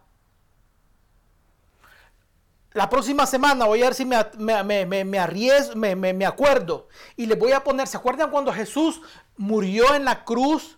[2.73, 6.89] La próxima semana voy a ver si me, me, me, me, me acuerdo.
[7.15, 9.01] Y le voy a poner, ¿se acuerdan cuando Jesús
[9.37, 10.75] murió en la cruz?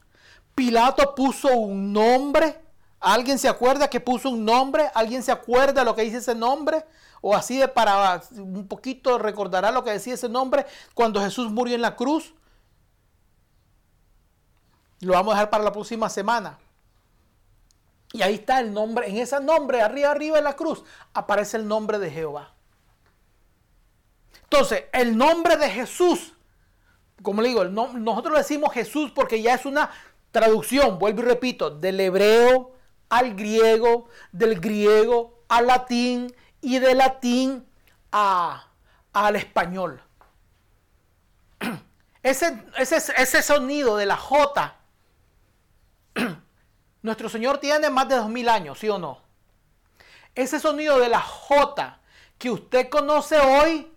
[0.56, 2.60] Pilato puso un nombre.
[3.00, 4.90] ¿Alguien se acuerda que puso un nombre?
[4.94, 6.86] ¿Alguien se acuerda lo que dice ese nombre?
[7.22, 11.76] O así de para un poquito recordará lo que decía ese nombre cuando Jesús murió
[11.76, 12.34] en la cruz.
[15.00, 16.60] Lo vamos a dejar para la próxima semana.
[18.14, 20.84] Y ahí está el nombre, en ese nombre, arriba, arriba en la cruz,
[21.14, 22.54] aparece el nombre de Jehová.
[24.44, 26.34] Entonces, el nombre de Jesús,
[27.22, 29.90] como le digo, nosotros decimos Jesús porque ya es una
[30.32, 32.74] traducción, vuelvo y repito, del hebreo
[33.10, 37.66] al griego, del griego al latín y del latín
[38.12, 38.68] a,
[39.14, 40.02] al español.
[42.24, 44.76] Ese, ese, ese sonido de la J
[47.02, 49.22] Nuestro Señor tiene más de dos mil años, ¿sí o no?
[50.36, 52.00] Ese sonido de la J
[52.38, 53.91] que usted conoce hoy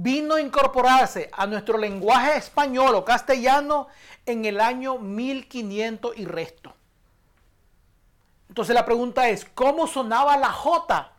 [0.00, 3.88] vino a incorporarse a nuestro lenguaje español o castellano
[4.26, 6.72] en el año 1500 y resto.
[8.48, 11.12] Entonces la pregunta es, ¿cómo sonaba la J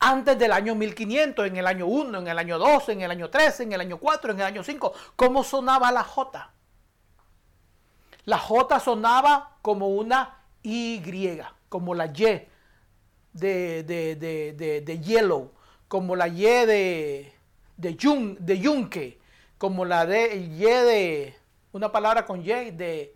[0.00, 3.30] antes del año 1500, en el año 1, en el año 2, en el año
[3.30, 4.92] 3, en el año 4, en el año 5?
[5.14, 6.50] ¿Cómo sonaba la J?
[8.24, 11.00] La J sonaba como una y,
[11.68, 12.48] como la Y
[13.32, 15.52] de, de, yellow,
[15.86, 17.35] como la Y de,
[17.76, 19.18] de, yun, de yunque,
[19.58, 21.34] como la de Y de,
[21.72, 23.14] una palabra con Y, de,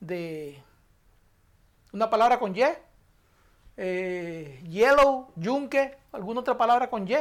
[0.00, 0.62] de
[1.92, 2.62] una palabra con Y,
[3.76, 7.14] eh, yellow, yunque, alguna otra palabra con Y,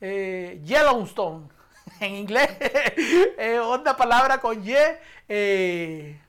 [0.00, 1.48] eh, Yellowstone,
[2.00, 2.50] en inglés,
[3.38, 4.74] eh, otra palabra con Y,
[5.28, 6.20] eh,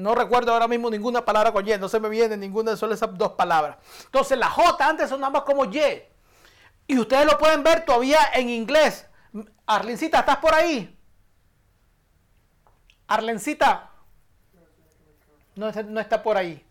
[0.00, 2.94] No recuerdo ahora mismo ninguna palabra con Y, no se me viene ninguna de solo
[2.94, 3.76] esas dos palabras.
[4.04, 6.02] Entonces la J antes sonaba como Y.
[6.86, 9.06] Y ustedes lo pueden ver todavía en inglés.
[9.66, 10.98] Arlencita, ¿estás por ahí?
[13.06, 13.90] Arlencita.
[15.54, 16.64] No, no está por ahí.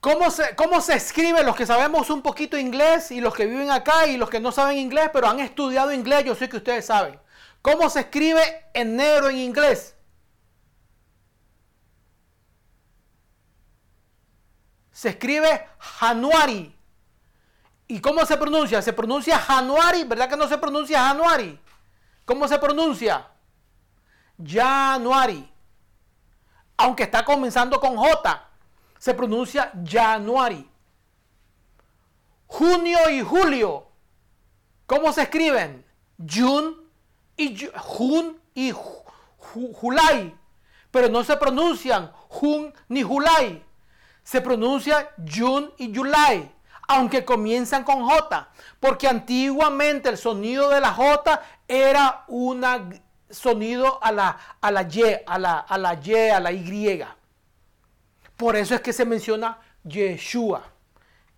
[0.00, 3.70] ¿Cómo se, ¿Cómo se escribe los que sabemos un poquito inglés y los que viven
[3.70, 6.24] acá y los que no saben inglés pero han estudiado inglés?
[6.24, 7.20] Yo sé que ustedes saben.
[7.62, 9.96] ¿Cómo se escribe en negro en inglés?
[14.92, 16.76] Se escribe Januari.
[17.88, 18.80] ¿Y cómo se pronuncia?
[18.82, 21.58] Se pronuncia Januari, ¿verdad que no se pronuncia Januari?
[22.24, 23.26] ¿Cómo se pronuncia?
[24.42, 25.50] Januari.
[26.76, 28.50] Aunque está comenzando con J
[29.00, 30.70] se pronuncia January.
[32.46, 33.88] Junio y julio,
[34.86, 35.86] ¿cómo se escriben?
[36.18, 36.76] June
[37.40, 38.70] y Jun y
[39.80, 40.36] July,
[40.90, 43.64] pero no se pronuncian Jun ni July.
[44.22, 46.52] Se pronuncia June y July,
[46.86, 48.48] aunque comienzan con J,
[48.78, 52.62] porque antiguamente el sonido de la J era un
[53.30, 57.02] sonido a la, a la Y, a la, a la Y, a la Y.
[58.36, 60.62] Por eso es que se menciona Yeshua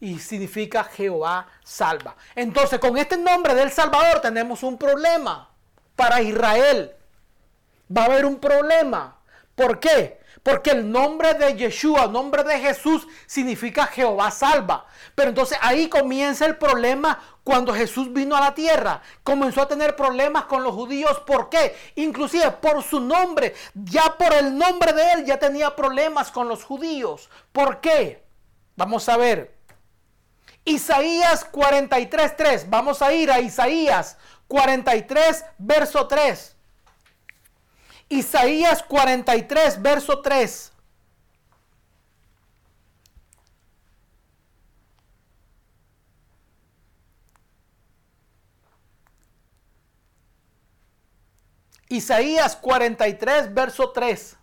[0.00, 2.16] y significa Jehová salva.
[2.34, 5.51] Entonces, con este nombre del Salvador tenemos un problema
[6.02, 6.96] para Israel.
[7.96, 9.18] Va a haber un problema.
[9.54, 10.20] ¿Por qué?
[10.42, 14.84] Porque el nombre de Yeshua, nombre de Jesús, significa Jehová salva.
[15.14, 19.94] Pero entonces ahí comienza el problema cuando Jesús vino a la tierra, comenzó a tener
[19.94, 21.20] problemas con los judíos.
[21.20, 21.76] ¿Por qué?
[21.94, 23.54] Inclusive por su nombre.
[23.72, 27.30] Ya por el nombre de él ya tenía problemas con los judíos.
[27.52, 28.24] ¿Por qué?
[28.74, 29.54] Vamos a ver.
[30.64, 32.64] Isaías 43.3.
[32.68, 34.16] Vamos a ir a Isaías
[34.52, 36.54] 43, verso 3.
[38.10, 40.70] Isaías 43, verso 3.
[51.88, 54.36] Isaías 43, verso 3.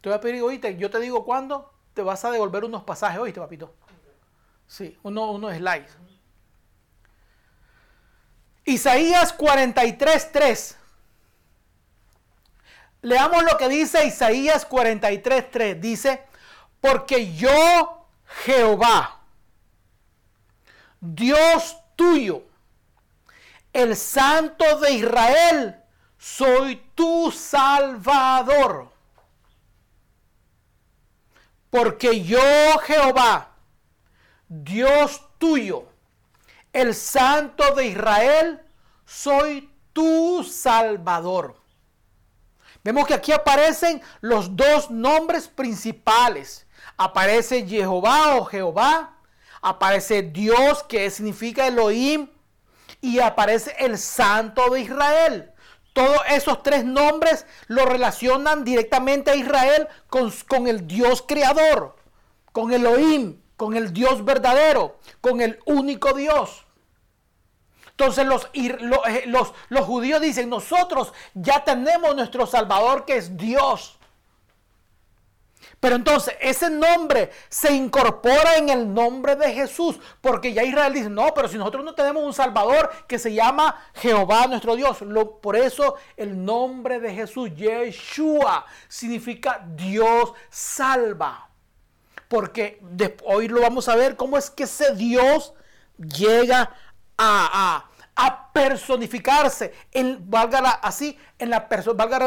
[0.00, 3.20] Te voy a pedir, oíste, yo te digo cuándo te vas a devolver unos pasajes,
[3.20, 3.72] oíste, papito.
[4.66, 5.96] Sí, uno, unos slides.
[8.64, 10.76] Isaías 43, 3.
[13.02, 15.80] Leamos lo que dice Isaías 43, 3.
[15.80, 16.22] Dice,
[16.80, 18.06] porque yo,
[18.44, 19.20] Jehová,
[21.00, 22.42] Dios tuyo,
[23.74, 25.76] el Santo de Israel,
[26.16, 28.90] soy tu Salvador.
[31.68, 32.40] Porque yo,
[32.84, 33.50] Jehová,
[34.48, 35.86] Dios tuyo,
[36.74, 38.60] el Santo de Israel,
[39.06, 41.56] soy tu Salvador.
[42.82, 46.66] Vemos que aquí aparecen los dos nombres principales.
[46.98, 49.16] Aparece Jehová o Jehová,
[49.62, 52.28] aparece Dios que significa Elohim
[53.00, 55.52] y aparece el Santo de Israel.
[55.94, 61.96] Todos esos tres nombres lo relacionan directamente a Israel con, con el Dios creador,
[62.52, 66.63] con Elohim, con el Dios verdadero, con el único Dios.
[67.96, 73.98] Entonces los, eh, los, los, judíos dicen, nosotros ya tenemos nuestro Salvador que es Dios.
[75.78, 81.08] Pero entonces ese nombre se incorpora en el nombre de Jesús, porque ya Israel dice,
[81.08, 84.98] no, pero si nosotros no tenemos un Salvador que se llama Jehová nuestro Dios,
[85.40, 91.48] por eso el nombre de Jesús, Yeshua, significa Dios salva.
[92.28, 92.80] Porque
[93.24, 95.54] hoy lo vamos a ver cómo es que ese Dios
[95.98, 96.74] llega
[97.18, 97.84] a,
[98.16, 102.18] a, personificarse, en, valga así, en la, valga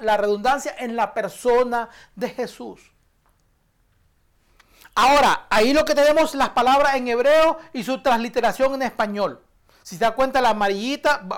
[0.00, 2.80] la redundancia, en la persona de Jesús.
[4.94, 9.42] Ahora, ahí lo que tenemos las palabras en hebreo y su transliteración en español.
[9.82, 11.28] Si se da cuenta, la amarillita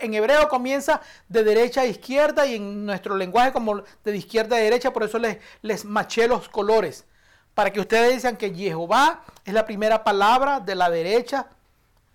[0.00, 4.60] en hebreo comienza de derecha a izquierda y en nuestro lenguaje como de izquierda a
[4.60, 7.06] derecha, por eso les, les maché los colores.
[7.54, 11.46] Para que ustedes digan que Jehová es la primera palabra de la derecha.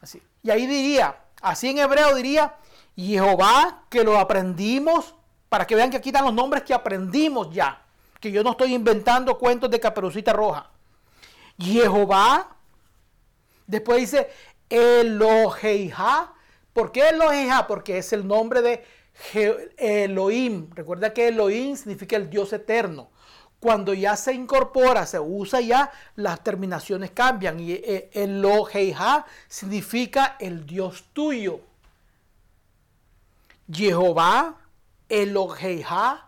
[0.02, 0.22] Así.
[0.44, 2.56] Y ahí diría, así en hebreo diría,
[2.96, 5.16] Jehová que lo aprendimos,
[5.50, 7.84] para que vean que aquí están los nombres que aprendimos ya
[8.20, 10.70] que yo no estoy inventando cuentos de caperucita roja.
[11.58, 12.56] Jehová,
[13.66, 14.30] después dice
[14.70, 16.34] Eloheija.
[16.74, 17.68] ¿Por qué Eloheija?
[17.68, 18.86] Porque es el nombre de
[19.78, 20.70] Elohim.
[20.74, 23.10] Recuerda que Elohim significa el Dios eterno.
[23.60, 27.60] Cuando ya se incorpora, se usa ya, las terminaciones cambian.
[27.60, 31.60] Y eh, Eloheija significa el Dios tuyo.
[33.72, 34.56] Jehová,
[35.10, 36.28] Eloheija,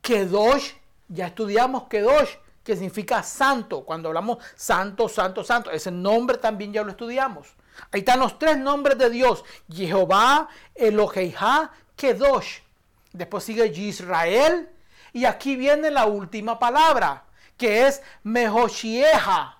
[0.00, 0.72] Kedosh,
[1.08, 2.30] ya estudiamos Kedosh,
[2.64, 3.84] que significa santo.
[3.84, 7.48] Cuando hablamos santo, santo, santo, ese nombre también ya lo estudiamos.
[7.92, 12.60] Ahí están los tres nombres de Dios: Jehová, Eloheija, Kedosh.
[13.12, 14.70] Después sigue Israel.
[15.16, 17.24] Y aquí viene la última palabra,
[17.56, 19.56] que es Mehoshieja.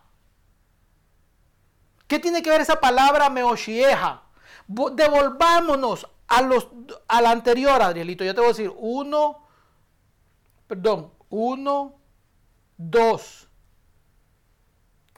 [2.07, 4.23] ¿Qué tiene que ver esa palabra Mehoshieja?
[4.67, 6.69] Devolvámonos a, los,
[7.09, 8.23] a la anterior, Adrielito.
[8.23, 9.49] Yo te voy a decir uno,
[10.67, 11.95] perdón, 1,
[12.77, 13.49] 2,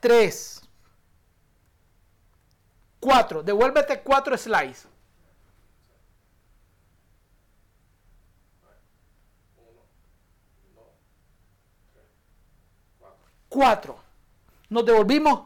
[0.00, 0.68] 3,
[3.00, 3.42] 4.
[3.42, 4.87] Devuélvete 4 slides.
[13.48, 13.96] 4.
[14.68, 15.42] Nos devolvimos.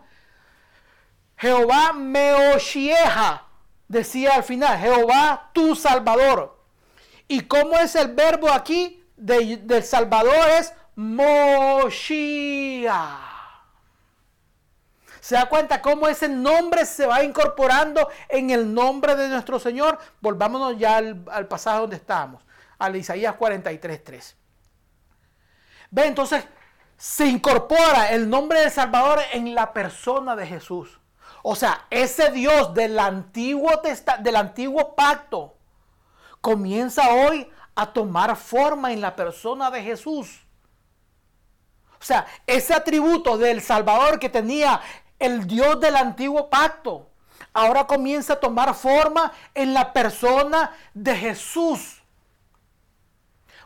[1.37, 3.47] Jehová Meoshieja,
[3.89, 6.59] decía al final, Jehová tu Salvador.
[7.27, 8.99] ¿Y cómo es el verbo aquí?
[9.17, 12.13] del Salvador es Moshiach.
[15.21, 19.99] ¿Se da cuenta cómo ese nombre se va incorporando en el nombre de nuestro Señor?
[20.21, 22.45] Volvámonos ya al, al pasaje donde estábamos,
[22.79, 24.35] al Isaías 43.3.
[25.93, 26.45] Ve, entonces
[27.03, 31.01] se incorpora el nombre del Salvador en la persona de Jesús.
[31.43, 33.73] O sea, ese Dios del antiguo,
[34.21, 35.57] del antiguo pacto
[36.41, 40.43] comienza hoy a tomar forma en la persona de Jesús.
[42.01, 44.81] O sea, ese atributo del Salvador que tenía
[45.19, 47.11] el Dios del antiguo pacto,
[47.53, 52.01] ahora comienza a tomar forma en la persona de Jesús.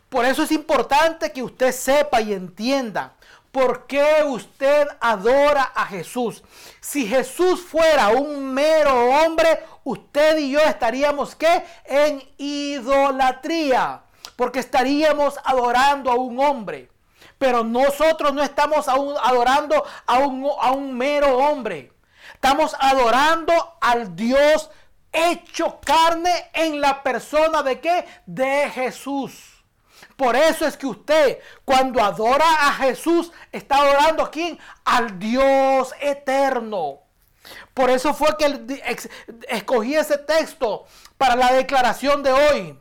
[0.08, 3.15] Por eso es importante que usted sepa y entienda
[3.56, 6.42] por qué usted adora a Jesús.
[6.78, 11.64] Si Jesús fuera un mero hombre, usted y yo estaríamos ¿qué?
[11.86, 14.02] En idolatría,
[14.36, 16.90] porque estaríamos adorando a un hombre.
[17.38, 21.94] Pero nosotros no estamos adorando a un, a un mero hombre.
[22.34, 24.68] Estamos adorando al Dios
[25.10, 28.04] hecho carne en la persona de qué?
[28.26, 29.55] De Jesús.
[30.16, 34.58] Por eso es que usted cuando adora a Jesús está adorando a quién?
[34.84, 37.00] Al Dios eterno.
[37.74, 38.82] Por eso fue que
[39.48, 40.86] escogí ese texto
[41.18, 42.78] para la declaración de hoy.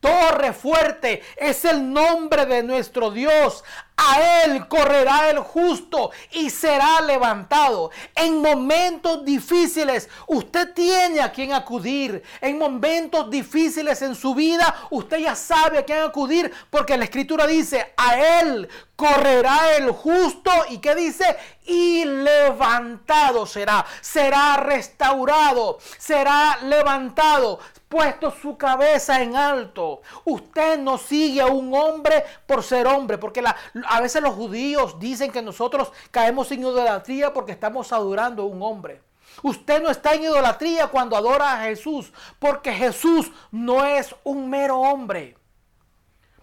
[0.00, 3.64] Torre fuerte es el nombre de nuestro Dios.
[3.96, 7.90] A él correrá el justo y será levantado.
[8.14, 12.22] En momentos difíciles usted tiene a quien acudir.
[12.42, 17.46] En momentos difíciles en su vida usted ya sabe a quién acudir porque la escritura
[17.46, 21.36] dice, a él correrá el justo y que dice,
[21.66, 27.60] y levantado será, será restaurado, será levantado,
[27.96, 30.02] puesto su cabeza en alto.
[30.26, 33.42] Usted no sigue a un hombre por ser hombre, porque
[33.88, 38.62] a veces los judíos dicen que nosotros caemos en idolatría porque estamos adorando a un
[38.62, 39.00] hombre.
[39.42, 44.78] Usted no está en idolatría cuando adora a Jesús, porque Jesús no es un mero
[44.78, 45.34] hombre.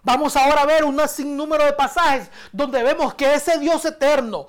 [0.02, 4.48] Vamos ahora a ver un sinnúmero de pasajes donde vemos que ese Dios eterno,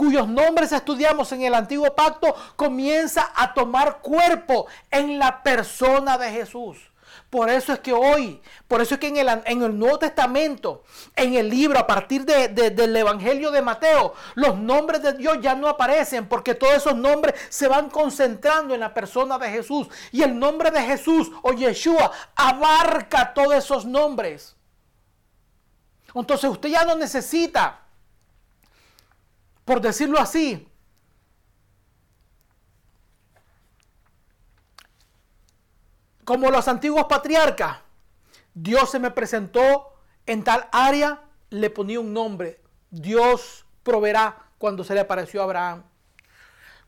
[0.00, 6.30] cuyos nombres estudiamos en el antiguo pacto, comienza a tomar cuerpo en la persona de
[6.30, 6.78] Jesús.
[7.28, 10.84] Por eso es que hoy, por eso es que en el, en el Nuevo Testamento,
[11.14, 15.68] en el libro, a partir del Evangelio de Mateo, los nombres de Dios ya no
[15.68, 19.86] aparecen porque todos esos nombres se van concentrando en la persona de Jesús.
[20.12, 24.56] Y el nombre de Jesús o Yeshua abarca todos esos nombres.
[26.14, 27.82] Entonces usted ya no necesita,
[29.70, 30.66] por decirlo así,
[36.24, 37.76] como los antiguos patriarcas,
[38.52, 39.94] Dios se me presentó
[40.26, 42.60] en tal área, le ponía un nombre.
[42.90, 45.84] Dios proveerá cuando se le apareció a Abraham.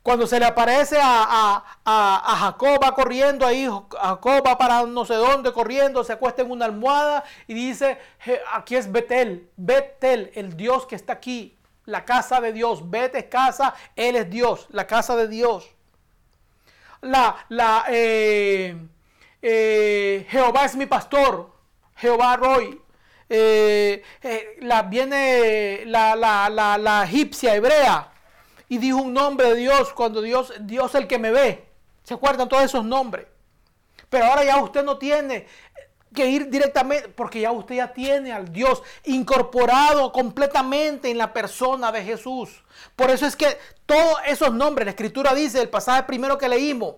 [0.01, 5.53] Cuando se le aparece a, Jacob, va corriendo ahí, Jacob va para no sé dónde
[5.53, 7.97] corriendo, se acuesta en una almohada y dice,
[8.51, 13.29] aquí es Betel, Betel, el Dios que está aquí, la casa de Dios, Betel es
[13.29, 15.69] casa, Él es Dios, la casa de Dios.
[17.01, 18.77] La, la, eh,
[19.41, 21.51] eh, Jehová es mi pastor,
[21.95, 22.79] Jehová Roy.
[23.29, 24.03] Eh,
[24.61, 28.11] la, viene la, la, egipcia hebrea
[28.69, 31.67] y dijo un nombre de Dios cuando Dios, Dios el que me ve.
[32.03, 33.27] ¿Se acuerdan todos esos nombres?
[34.09, 35.47] Pero ahora ya usted no tiene
[36.13, 41.91] que ir directamente, porque ya usted ya tiene al Dios incorporado completamente en la persona
[41.91, 42.63] de Jesús.
[42.95, 46.95] Por eso es que todos esos nombres, la escritura dice, el pasaje primero que leímos,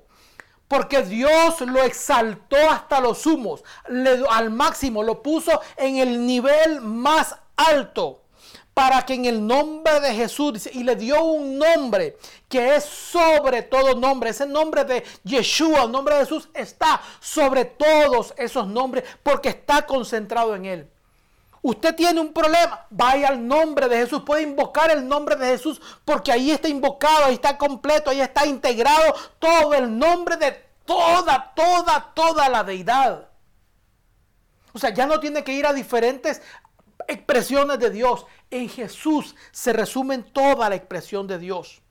[0.68, 3.64] porque Dios lo exaltó hasta los sumos,
[4.30, 8.25] al máximo, lo puso en el nivel más alto.
[8.76, 12.18] Para que en el nombre de Jesús, y le dio un nombre
[12.48, 17.66] que es sobre todo nombre, ese nombre de Yeshua, el nombre de Jesús, está sobre
[17.66, 20.92] todos esos nombres porque está concentrado en él.
[21.62, 25.82] Usted tiene un problema, vaya al nombre de Jesús, puede invocar el nombre de Jesús
[26.04, 30.52] porque ahí está invocado, ahí está completo, ahí está integrado todo el nombre de
[30.86, 33.30] toda, toda, toda la deidad.
[34.74, 36.42] O sea, ya no tiene que ir a diferentes
[37.08, 38.26] expresiones de Dios.
[38.50, 41.82] En Jesús se resumen toda la expresión de Dios.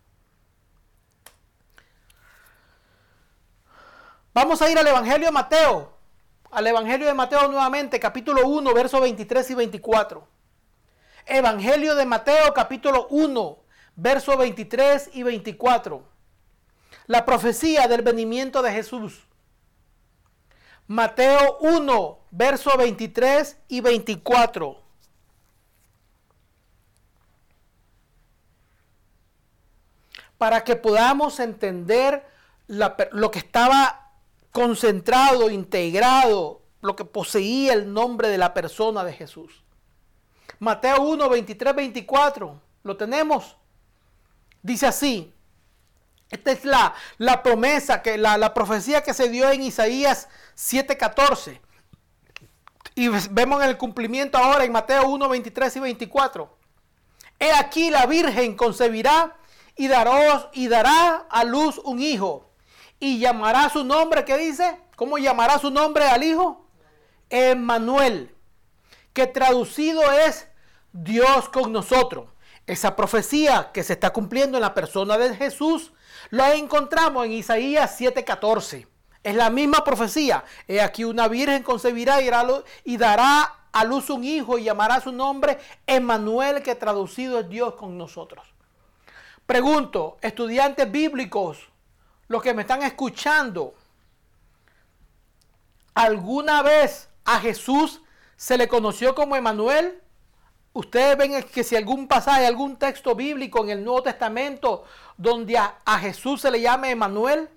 [4.32, 5.94] Vamos a ir al Evangelio de Mateo
[6.54, 10.28] al Evangelio de Mateo nuevamente, capítulo 1, versos 23 y 24.
[11.26, 13.58] Evangelio de Mateo, capítulo 1,
[13.96, 16.04] versos 23 y 24.
[17.06, 19.26] La profecía del venimiento de Jesús.
[20.86, 24.83] Mateo 1, versos 23 y 24.
[30.38, 32.26] Para que podamos entender
[32.66, 34.12] lo que estaba
[34.52, 39.64] concentrado, integrado, lo que poseía el nombre de la persona de Jesús.
[40.58, 43.56] Mateo 1, 23, 24, lo tenemos.
[44.62, 45.32] Dice así,
[46.30, 50.96] esta es la, la promesa, que, la, la, profecía que se dio en Isaías 7,
[50.96, 51.60] 14.
[52.94, 56.58] Y vemos el cumplimiento ahora en Mateo 1, 23 y 24.
[57.38, 59.36] He aquí la Virgen concebirá
[59.76, 62.50] y dará, a luz un hijo
[63.00, 64.80] y llamará su nombre, ¿qué dice?
[64.96, 66.66] ¿Cómo llamará su nombre al hijo?
[67.28, 68.34] Emmanuel,
[69.12, 70.46] que traducido es
[70.92, 72.28] Dios con nosotros.
[72.66, 75.92] Esa profecía que se está cumpliendo en la persona de Jesús,
[76.30, 78.86] la encontramos en Isaías 7:14.
[79.22, 80.44] Es la misma profecía.
[80.68, 82.20] He aquí una virgen concebirá
[82.84, 87.74] y dará a luz un hijo y llamará su nombre Emmanuel, que traducido es Dios
[87.74, 88.53] con nosotros.
[89.46, 91.58] Pregunto, estudiantes bíblicos,
[92.28, 93.74] los que me están escuchando,
[95.94, 98.00] ¿alguna vez a Jesús
[98.36, 100.00] se le conoció como Emanuel?
[100.72, 104.84] Ustedes ven que si algún pasaje, algún texto bíblico en el Nuevo Testamento
[105.16, 107.48] donde a, Jesús se le llame Emanuel.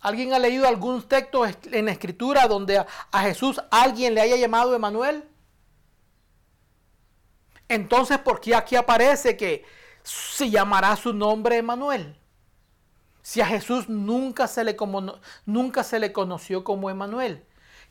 [0.00, 4.36] ¿Alguien ha leído algún texto en la escritura donde a, a Jesús alguien le haya
[4.36, 5.28] llamado Emanuel?
[7.74, 9.64] Entonces, ¿por qué aquí aparece que
[10.04, 12.16] se llamará su nombre Emanuel?
[13.20, 17.44] Si a Jesús nunca se le, como, nunca se le conoció como Emanuel.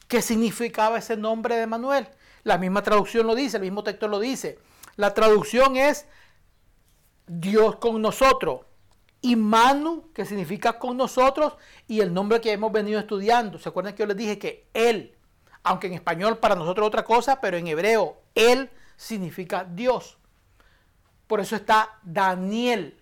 [0.08, 2.08] ¿Qué significaba ese nombre de Emanuel?
[2.44, 4.60] La misma traducción lo dice, el mismo texto lo dice.
[4.96, 6.06] La traducción es
[7.28, 8.62] Dios con nosotros.
[9.22, 11.58] Y Manu, que significa con nosotros,
[11.88, 13.58] y el nombre que hemos venido estudiando.
[13.58, 15.18] ¿Se acuerdan que yo les dije que Él,
[15.64, 20.18] aunque en español para nosotros otra cosa, pero en hebreo Él significa Dios.
[21.28, 23.00] Por eso está Daniel,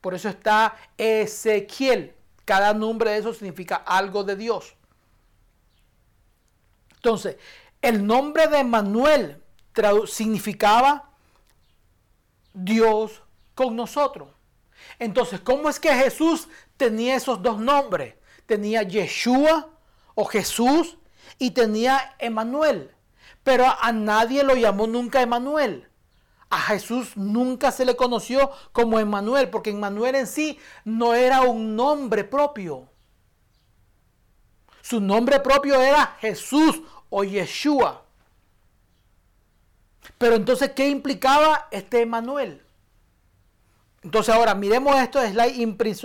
[0.00, 2.14] por eso está Ezequiel.
[2.44, 4.74] Cada nombre de eso significa algo de Dios.
[6.96, 7.36] Entonces,
[7.80, 9.42] el nombre de Manuel
[10.06, 11.10] significaba
[12.52, 13.22] Dios
[13.54, 14.28] con nosotros.
[14.98, 18.14] Entonces, ¿cómo es que Jesús tenía esos dos nombres?
[18.46, 19.70] Tenía Yeshua
[20.14, 20.98] o Jesús
[21.38, 22.90] y tenía Emanuel.
[23.42, 25.88] Pero a nadie lo llamó nunca Emanuel.
[26.50, 31.76] A Jesús nunca se le conoció como Emanuel, porque Emanuel en sí no era un
[31.76, 32.88] nombre propio.
[34.82, 38.02] Su nombre propio era Jesús o Yeshua.
[40.18, 42.62] Pero entonces, ¿qué implicaba este Emanuel?
[44.02, 46.04] Entonces ahora miremos esto de slide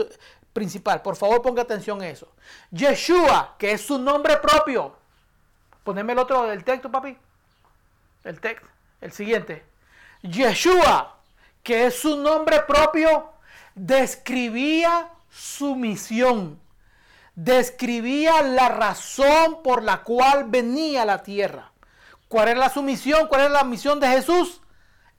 [0.53, 1.01] principal.
[1.01, 2.27] Por favor, ponga atención a eso.
[2.71, 4.95] Yeshua, que es su nombre propio.
[5.85, 7.15] Poneme el otro del texto, papi.
[8.23, 8.67] El texto,
[9.01, 9.63] el siguiente.
[10.23, 11.19] Yeshua,
[11.61, 13.33] que es su nombre propio,
[13.75, 16.59] describía su misión.
[17.35, 21.71] Describía la razón por la cual venía a la tierra.
[22.27, 23.27] ¿Cuál era su misión?
[23.27, 24.61] ¿Cuál era la misión de Jesús?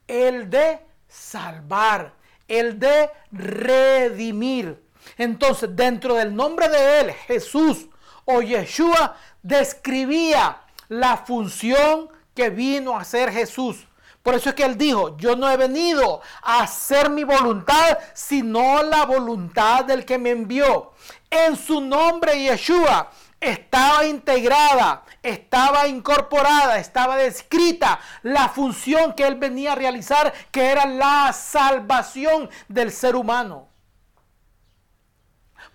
[0.09, 2.13] El de salvar,
[2.49, 4.83] el de redimir.
[5.17, 7.87] Entonces, dentro del nombre de él, Jesús
[8.27, 13.87] o Yeshua, describía la función que vino a hacer Jesús.
[14.23, 18.83] Por eso es que él dijo, yo no he venido a hacer mi voluntad, sino
[18.83, 20.93] la voluntad del que me envió.
[21.31, 23.09] En su nombre, Yeshua,
[23.39, 30.87] estaba integrada, estaba incorporada, estaba descrita la función que él venía a realizar, que era
[30.87, 33.69] la salvación del ser humano.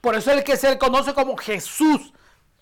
[0.02, 2.12] Por eso es el que se conoce como Jesús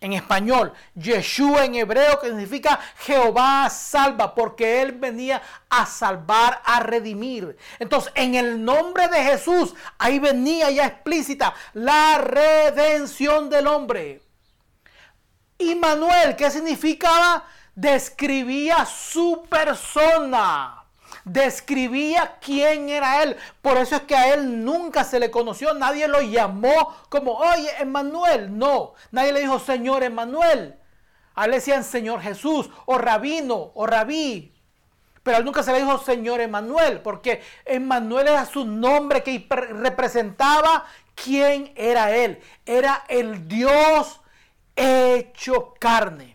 [0.02, 6.80] en español, Yeshua en hebreo, que significa Jehová salva, porque Él venía a salvar, a
[6.80, 7.58] redimir.
[7.80, 14.22] Entonces, en el nombre de Jesús, ahí venía ya explícita la redención del hombre.
[15.58, 17.44] Y Manuel, ¿qué significaba?
[17.76, 20.79] Describía su persona
[21.32, 23.38] describía quién era él.
[23.62, 27.70] Por eso es que a él nunca se le conoció, nadie lo llamó como, oye,
[27.80, 28.58] Emmanuel.
[28.58, 30.76] No, nadie le dijo, Señor Emmanuel.
[31.36, 34.54] A él le decían Señor Jesús, o Rabino, o Rabí.
[35.24, 39.48] Pero a él nunca se le dijo Señor Emmanuel, porque Emmanuel era su nombre que
[39.50, 42.42] representaba quién era él.
[42.66, 44.22] Era el Dios
[44.76, 46.29] hecho carne.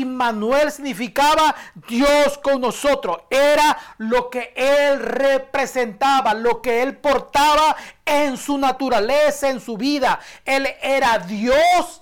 [0.00, 1.54] Immanuel significaba
[1.88, 3.18] Dios con nosotros.
[3.30, 10.20] Era lo que Él representaba, lo que Él portaba en su naturaleza, en su vida.
[10.44, 12.00] Él era Dios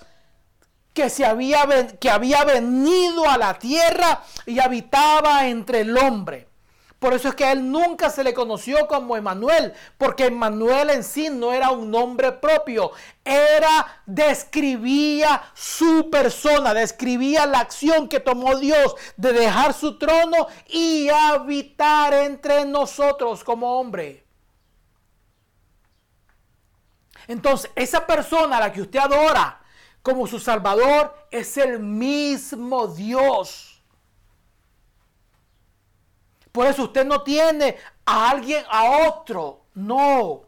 [0.93, 1.67] que, se había,
[1.99, 6.52] que había venido a la tierra y habitaba entre el hombre.
[7.03, 11.03] Por eso es que a él nunca se le conoció como Emanuel, porque Emanuel en
[11.03, 12.93] sí no era un nombre propio,
[13.25, 21.09] era, describía su persona, describía la acción que tomó Dios de dejar su trono y
[21.09, 24.25] habitar entre nosotros como hombre.
[27.27, 29.61] Entonces, esa persona a la que usted adora
[30.03, 33.72] como su Salvador es el mismo Dios.
[36.53, 39.61] Por eso usted no tiene a alguien, a otro.
[39.75, 40.43] No.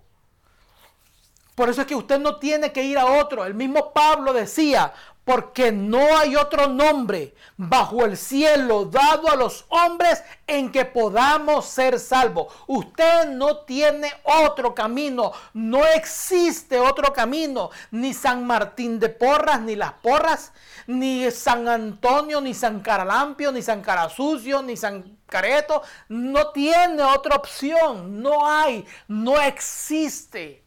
[1.55, 3.45] Por eso es que usted no tiene que ir a otro.
[3.45, 4.93] El mismo Pablo decía,
[5.25, 11.65] porque no hay otro nombre bajo el cielo dado a los hombres en que podamos
[11.65, 12.53] ser salvos.
[12.67, 19.77] Usted no tiene otro camino, no existe otro camino, ni San Martín de Porras, ni
[19.77, 20.53] las Porras,
[20.87, 27.37] ni San Antonio, ni San Caralampio, ni San Carasucio, ni San Careto, no tiene otra
[27.37, 30.63] opción, no hay, no existe.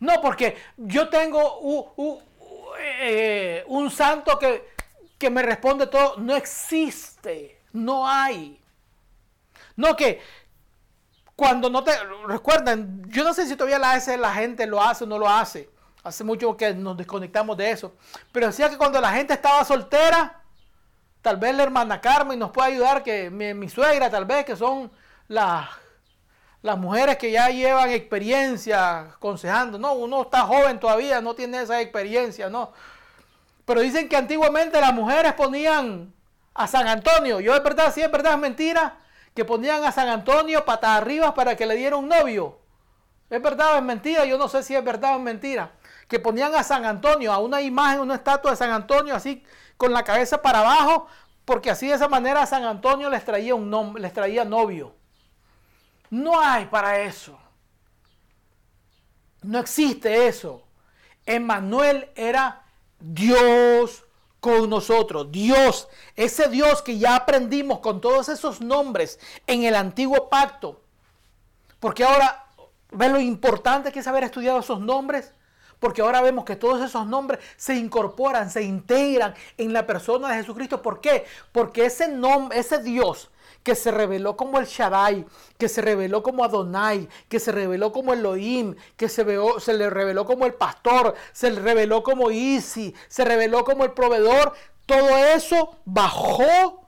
[0.00, 2.18] No, porque yo tengo un,
[2.78, 4.74] eh, un santo que,
[5.18, 6.16] que me responde todo.
[6.18, 8.60] No existe, no hay.
[9.76, 10.20] No que
[11.36, 11.92] cuando no te
[12.26, 15.68] recuerdan, yo no sé si todavía la, la gente lo hace o no lo hace.
[16.04, 17.94] Hace mucho que nos desconectamos de eso.
[18.30, 20.42] Pero decía que cuando la gente estaba soltera,
[21.22, 24.92] tal vez la hermana Carmen nos puede ayudar, que mi, suegra tal vez, que son
[25.28, 25.66] las,
[26.60, 29.78] las mujeres que ya llevan experiencia aconsejando.
[29.78, 32.72] No, uno está joven todavía, no tiene esa experiencia, no.
[33.64, 36.12] Pero dicen que antiguamente las mujeres ponían
[36.52, 37.40] a San Antonio.
[37.40, 38.98] Yo es verdad, sí es verdad, es mentira
[39.34, 42.58] que ponían a San Antonio patas arriba para que le diera un novio.
[43.30, 44.24] ¿Es verdad o es mentira?
[44.24, 45.72] Yo no sé si es verdad o es mentira.
[46.08, 49.42] Que ponían a San Antonio, a una imagen, una estatua de San Antonio, así
[49.76, 51.06] con la cabeza para abajo,
[51.44, 54.94] porque así de esa manera San Antonio les traía, un les traía novio.
[56.10, 57.38] No hay para eso.
[59.42, 60.62] No existe eso.
[61.26, 62.62] Emmanuel era
[62.98, 64.04] Dios
[64.40, 65.30] con nosotros.
[65.32, 70.82] Dios, ese Dios que ya aprendimos con todos esos nombres en el antiguo pacto.
[71.80, 72.46] Porque ahora,
[72.90, 75.32] ¿ves lo importante que es haber estudiado esos nombres?
[75.78, 80.36] Porque ahora vemos que todos esos nombres se incorporan, se integran en la persona de
[80.36, 80.82] Jesucristo.
[80.82, 81.24] ¿Por qué?
[81.52, 83.30] Porque ese nombre, ese Dios
[83.64, 85.24] que se reveló como el Shaddai,
[85.58, 89.24] que se reveló como Adonai, que se reveló como Elohim, que se,
[89.58, 93.92] se le reveló como el pastor, se le reveló como Isi, se reveló como el
[93.92, 94.52] proveedor.
[94.84, 96.86] Todo eso bajó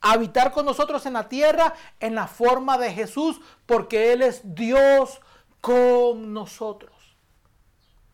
[0.00, 4.40] a habitar con nosotros en la tierra en la forma de Jesús, porque Él es
[4.42, 5.20] Dios
[5.60, 6.89] con nosotros.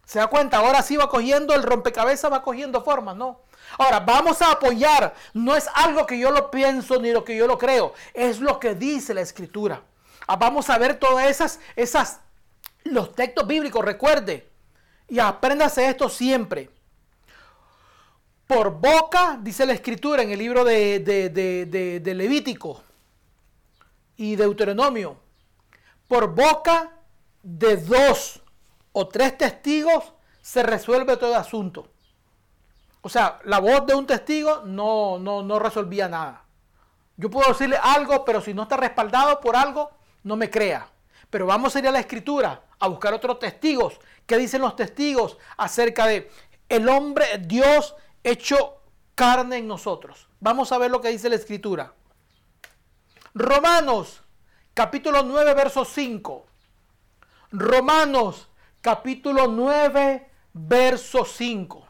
[0.07, 0.59] ¿Se da cuenta?
[0.59, 3.41] Ahora sí va cogiendo, el rompecabezas va cogiendo forma, ¿no?
[3.77, 5.13] Ahora, vamos a apoyar.
[5.35, 7.93] No es algo que yo lo pienso ni lo que yo lo creo.
[8.15, 9.83] Es lo que dice la escritura.
[10.29, 12.21] Ah, vamos a ver todas esas, esas,
[12.85, 14.49] los textos bíblicos, recuerde.
[15.09, 16.71] Y apréndase esto siempre.
[18.47, 22.81] Por boca, dice la escritura en el libro de, de Levítico
[24.17, 25.17] y Deuteronomio.
[26.07, 26.93] Por boca
[27.43, 28.41] de dos
[28.99, 31.87] o tres testigos se resuelve todo asunto.
[33.03, 36.45] O sea, la voz de un testigo no, no, resolvía nada.
[37.19, 39.91] Yo puedo decirle algo, pero si no está respaldado por algo,
[40.23, 40.89] no me crea.
[41.29, 44.01] Pero vamos a ir a la escritura a buscar otros testigos.
[44.25, 46.31] ¿Qué dicen los testigos acerca de
[46.71, 47.95] el hombre, Dios
[48.25, 48.81] hecho
[49.15, 50.27] carne en nosotros?
[50.41, 51.93] Vamos a ver lo que dice la escritura.
[53.35, 54.23] Romanos,
[54.73, 56.47] capítulo 9, verso 5.
[57.53, 58.49] Romanos,
[58.87, 61.89] capítulo 9, verso 5.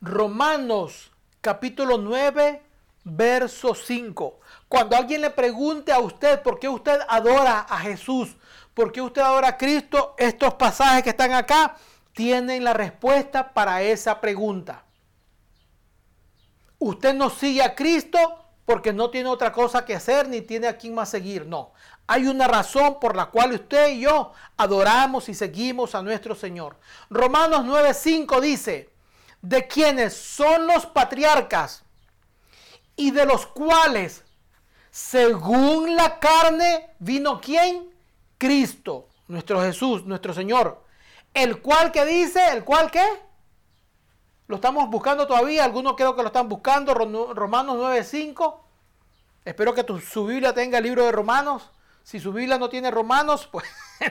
[0.00, 2.60] Romanos capítulo 9,
[3.04, 4.40] verso 5.
[4.68, 8.34] Cuando alguien le pregunte a usted por qué usted adora a Jesús,
[8.74, 11.76] por qué usted adora a Cristo, estos pasajes que están acá
[12.12, 14.84] tienen la respuesta para esa pregunta.
[16.80, 20.78] Usted no sigue a Cristo porque no tiene otra cosa que hacer ni tiene a
[20.78, 21.46] quién más seguir.
[21.46, 21.72] No,
[22.06, 26.76] hay una razón por la cual usted y yo adoramos y seguimos a nuestro Señor.
[27.10, 28.90] Romanos 9:5 dice,
[29.42, 31.84] de quienes son los patriarcas
[32.96, 34.24] y de los cuales,
[34.90, 37.90] según la carne, vino quién?
[38.38, 40.82] Cristo, nuestro Jesús, nuestro Señor.
[41.34, 43.04] El cual que dice, el cual que
[44.46, 48.60] lo estamos buscando todavía, algunos creo que lo están buscando, Romanos 9.5.
[49.44, 51.70] Espero que tu, su Biblia tenga el libro de Romanos.
[52.02, 53.66] Si su Biblia no tiene Romanos, pues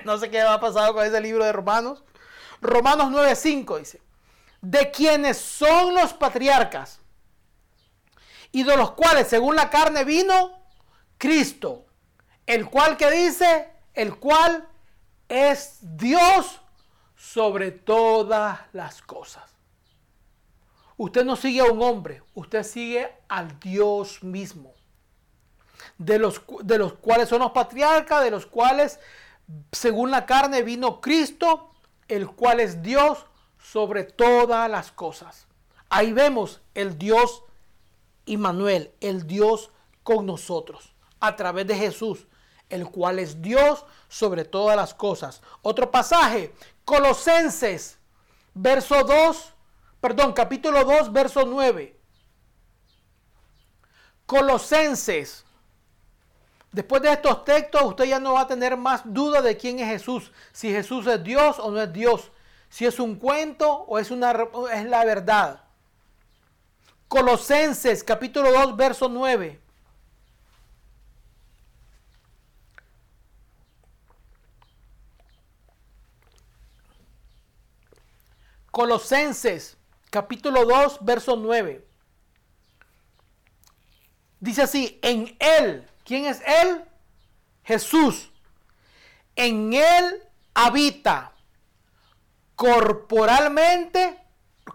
[0.06, 2.04] no sé qué va a pasar con ese libro de Romanos.
[2.62, 4.02] Romanos 9.5 dice
[4.64, 7.02] de quienes son los patriarcas
[8.54, 10.58] y de los cuales según la carne vino
[11.18, 11.86] Cristo,
[12.46, 14.66] el cual que dice, el cual
[15.28, 16.62] es Dios
[17.18, 19.53] sobre todas las cosas.
[20.98, 24.74] Usted no sigue a un hombre, usted sigue al Dios mismo.
[25.98, 29.00] De los, de los cuales son los patriarcas, de los cuales
[29.72, 31.72] según la carne vino Cristo,
[32.08, 33.26] el cual es Dios
[33.58, 35.48] sobre todas las cosas.
[35.90, 37.44] Ahí vemos el Dios
[38.26, 39.72] Immanuel, el Dios
[40.04, 42.28] con nosotros, a través de Jesús,
[42.70, 45.42] el cual es Dios sobre todas las cosas.
[45.62, 46.54] Otro pasaje,
[46.86, 47.98] Colosenses,
[48.54, 49.54] verso 2,
[50.04, 51.98] perdón, capítulo 2, verso 9.
[54.26, 55.46] Colosenses.
[56.74, 59.88] Después de estos textos, usted ya no va a tener más duda de quién es
[59.88, 62.34] Jesús, si Jesús es Dios o no es Dios,
[62.68, 64.34] si es un cuento o es, una,
[64.74, 65.64] es la verdad.
[67.08, 69.58] Colosenses capítulo 2, verso 9.
[78.70, 79.78] Colosenses
[80.14, 81.84] capítulo 2, verso 9.
[84.40, 86.86] Dice así, en Él, ¿quién es Él?
[87.64, 88.30] Jesús.
[89.36, 90.22] En Él
[90.54, 91.32] habita
[92.56, 94.20] corporalmente,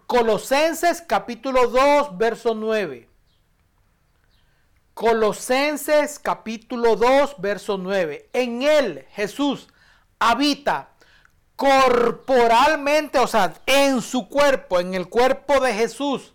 [0.07, 3.07] Colosenses capítulo 2, verso 9.
[4.93, 8.29] Colosenses capítulo 2, verso 9.
[8.33, 9.69] En Él, Jesús,
[10.19, 10.89] habita
[11.59, 16.33] corporalmente, o sea, en su cuerpo, en el cuerpo de Jesús,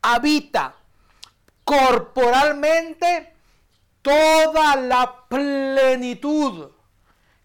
[0.00, 0.76] habita
[1.62, 3.34] corporalmente
[4.00, 6.70] toda la plenitud.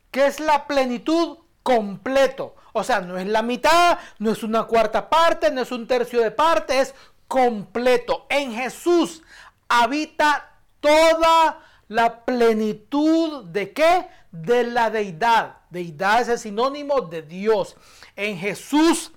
[0.10, 1.40] ¿Qué es la plenitud?
[1.64, 2.56] Completo.
[2.72, 6.22] O sea, no es la mitad, no es una cuarta parte, no es un tercio
[6.22, 6.96] de parte, es
[7.28, 8.26] completo.
[8.30, 9.22] En Jesús
[9.68, 10.50] habita
[10.80, 11.60] toda
[11.90, 14.08] la plenitud de qué?
[14.32, 15.61] De la deidad.
[15.72, 17.76] Deidad es el sinónimo de Dios.
[18.16, 19.12] En Jesús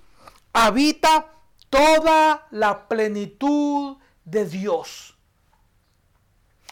[0.53, 1.31] habita
[1.69, 5.17] toda la plenitud de Dios.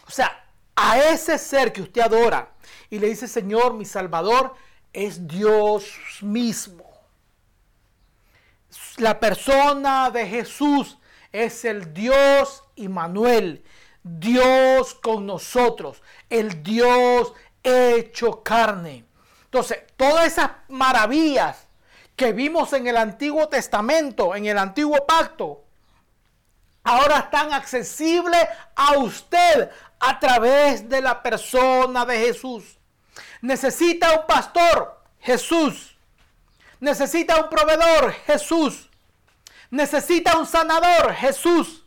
[0.08, 2.54] O sea, a ese ser que usted adora
[2.88, 4.54] y le dice, Señor, mi Salvador,
[4.92, 6.84] es Dios mismo.
[8.96, 10.98] La persona de Jesús
[11.30, 13.64] es el Dios Immanuel,
[14.02, 19.03] Dios con nosotros, el Dios hecho carne.
[19.54, 21.68] Entonces, todas esas maravillas
[22.16, 25.62] que vimos en el Antiguo Testamento, en el Antiguo Pacto,
[26.82, 32.64] ahora están accesibles a usted a través de la persona de Jesús.
[33.42, 35.96] Necesita un pastor, Jesús.
[36.80, 38.90] Necesita un proveedor, Jesús.
[39.70, 41.84] Necesita un sanador, Jesús.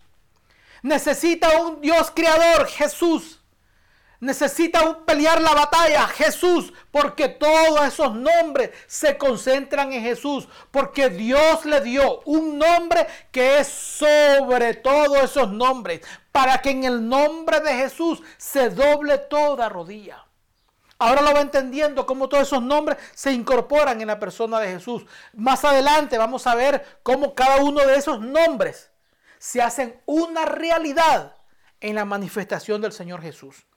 [0.83, 3.36] Necesita un Dios creador, Jesús.
[4.19, 11.65] Necesita pelear la batalla, Jesús, porque todos esos nombres se concentran en Jesús, porque Dios
[11.65, 16.01] le dio un nombre que es sobre todos esos nombres,
[16.31, 20.23] para que en el nombre de Jesús se doble toda rodilla.
[20.99, 25.05] Ahora lo va entendiendo cómo todos esos nombres se incorporan en la persona de Jesús.
[25.33, 28.89] Más adelante vamos a ver cómo cada uno de esos nombres
[29.37, 31.35] se hacen una realidad
[31.81, 33.67] en la manifestación del Señor Jesús.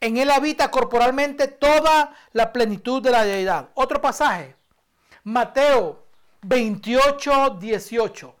[0.00, 3.68] En él habita corporalmente toda la plenitud de la deidad.
[3.74, 4.56] Otro pasaje,
[5.24, 6.06] Mateo
[6.42, 8.36] 28, 18.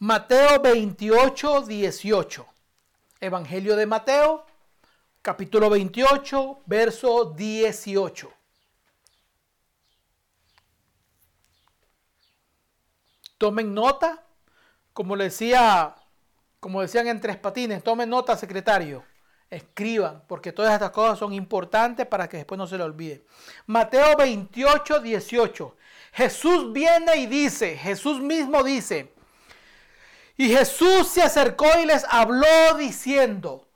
[0.00, 2.46] Mateo 28, 18.
[3.20, 4.44] Evangelio de Mateo,
[5.22, 8.32] capítulo 28, verso 18.
[13.38, 14.24] Tomen nota,
[14.92, 15.94] como le decía
[16.62, 19.04] como decían en tres patines, tomen nota, secretario.
[19.50, 23.26] Escriban, porque todas estas cosas son importantes para que después no se le olvide.
[23.66, 25.76] Mateo 28, 18.
[26.12, 29.12] Jesús viene y dice, Jesús mismo dice,
[30.36, 33.66] y Jesús se acercó y les habló diciendo,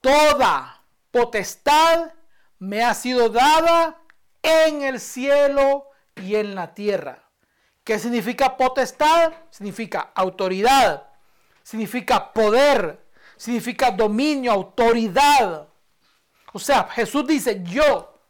[0.00, 2.12] toda potestad
[2.60, 3.98] me ha sido dada
[4.40, 7.28] en el cielo y en la tierra.
[7.82, 9.32] ¿Qué significa potestad?
[9.50, 11.08] Significa autoridad,
[11.66, 13.04] significa poder,
[13.36, 15.66] significa dominio, autoridad.
[16.52, 18.20] O sea, Jesús dice, yo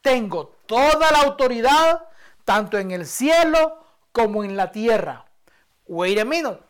[0.00, 2.06] tengo toda la autoridad,
[2.44, 5.26] tanto en el cielo como en la tierra.
[5.86, 6.60] Wait a.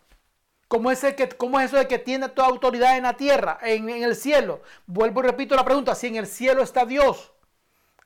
[0.66, 3.90] ¿Cómo es, que, ¿Cómo es eso de que tiene toda autoridad en la tierra, en,
[3.90, 4.62] el cielo?
[4.86, 7.32] Vuelvo y repito la pregunta, si en el cielo está Dios.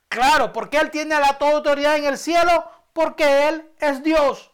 [0.09, 2.69] Claro, ¿por qué Él tiene la toda autoridad en el cielo?
[2.93, 4.51] Porque Él es Dios.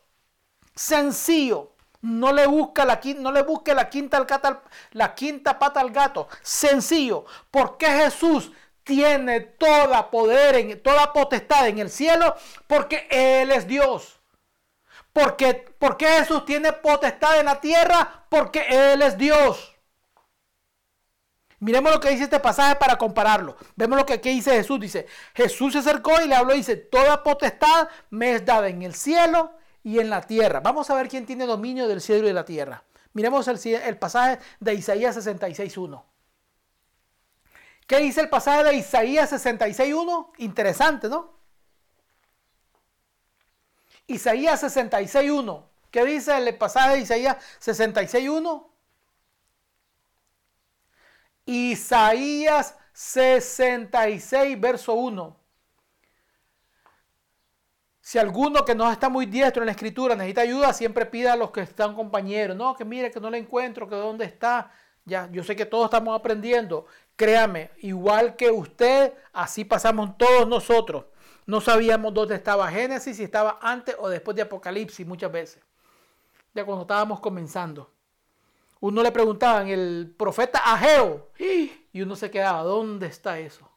[0.74, 1.77] Sencillo.
[2.00, 3.00] No le, busca la,
[3.44, 4.24] busque la quinta,
[4.92, 6.28] la quinta pata al gato.
[6.42, 7.24] Sencillo.
[7.50, 8.52] porque Jesús
[8.88, 12.34] tiene toda poder, en, toda potestad en el cielo?
[12.66, 14.18] Porque Él es Dios.
[15.12, 18.24] Porque, ¿Por qué Jesús tiene potestad en la tierra?
[18.30, 19.74] Porque Él es Dios.
[21.60, 23.56] Miremos lo que dice este pasaje para compararlo.
[23.76, 24.80] Vemos lo que aquí dice Jesús.
[24.80, 28.82] Dice, Jesús se acercó y le habló y dice, toda potestad me es dada en
[28.82, 29.57] el cielo
[29.88, 30.60] y en la tierra.
[30.60, 32.84] Vamos a ver quién tiene dominio del cielo y de la tierra.
[33.14, 36.04] Miremos el, el pasaje de Isaías 66.1.
[37.86, 40.32] ¿Qué dice el pasaje de Isaías 66.1?
[40.38, 41.32] Interesante, ¿no?
[44.06, 45.64] Isaías 66.1.
[45.90, 48.66] ¿Qué dice el pasaje de Isaías 66.1?
[51.46, 55.36] Isaías 66, verso 1.
[58.08, 61.36] Si alguno que no está muy diestro en la escritura necesita ayuda, siempre pida a
[61.36, 62.56] los que están compañeros.
[62.56, 64.70] No, que mire, que no le encuentro, que dónde está.
[65.04, 66.86] Ya, yo sé que todos estamos aprendiendo.
[67.16, 71.04] Créame, igual que usted, así pasamos todos nosotros.
[71.44, 75.62] No sabíamos dónde estaba Génesis, si estaba antes o después de Apocalipsis muchas veces.
[76.54, 77.92] Ya cuando estábamos comenzando.
[78.80, 83.70] Uno le preguntaban, el profeta Ageo, y uno se quedaba, ¿dónde está eso?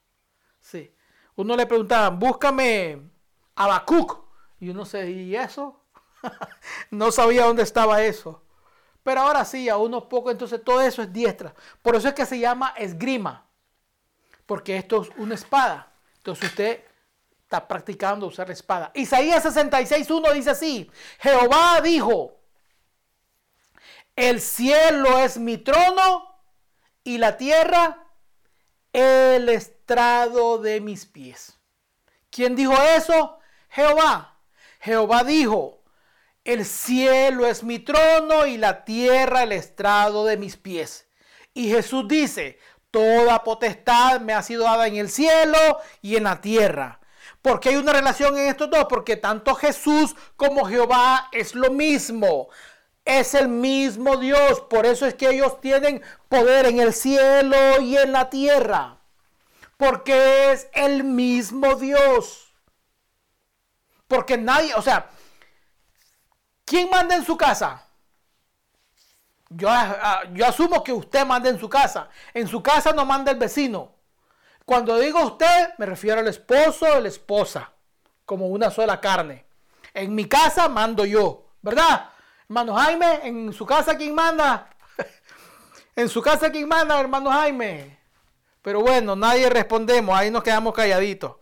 [0.61, 0.95] Sí.
[1.35, 3.11] Uno le preguntaban, búscame
[3.55, 4.20] Habacuc,
[4.61, 5.81] y uno se, ¿y eso?
[6.91, 8.43] no sabía dónde estaba eso.
[9.03, 11.55] Pero ahora sí, a unos pocos, entonces todo eso es diestra.
[11.81, 13.47] Por eso es que se llama esgrima.
[14.45, 15.91] Porque esto es una espada.
[16.17, 16.83] Entonces usted
[17.41, 18.91] está practicando usar espada.
[18.93, 20.91] Isaías 66.1 dice así.
[21.19, 22.37] Jehová dijo,
[24.15, 26.35] el cielo es mi trono
[27.03, 28.05] y la tierra
[28.93, 31.57] el estrado de mis pies.
[32.29, 33.39] ¿Quién dijo eso?
[33.69, 34.30] Jehová.
[34.81, 35.81] Jehová dijo,
[36.43, 41.07] el cielo es mi trono y la tierra el estrado de mis pies.
[41.53, 42.57] Y Jesús dice,
[42.89, 46.99] toda potestad me ha sido dada en el cielo y en la tierra.
[47.43, 52.49] Porque hay una relación en estos dos, porque tanto Jesús como Jehová es lo mismo.
[53.05, 57.97] Es el mismo Dios, por eso es que ellos tienen poder en el cielo y
[57.97, 58.97] en la tierra.
[59.77, 62.50] Porque es el mismo Dios.
[64.11, 65.09] Porque nadie, o sea,
[66.71, 67.85] ¿Quién manda en su casa?
[69.49, 72.07] Yo, ah, ah, yo, asumo que usted manda en su casa.
[72.33, 73.91] En su casa no manda el vecino.
[74.63, 77.73] Cuando digo usted, me refiero al esposo o la esposa,
[78.25, 79.43] como una sola carne.
[79.93, 82.09] En mi casa mando yo, ¿verdad?
[82.45, 84.69] Hermano Jaime, en su casa, ¿quién manda?
[85.97, 87.99] en su casa, ¿quién manda, hermano Jaime?
[88.61, 91.35] Pero bueno, nadie respondemos, ahí nos quedamos calladitos.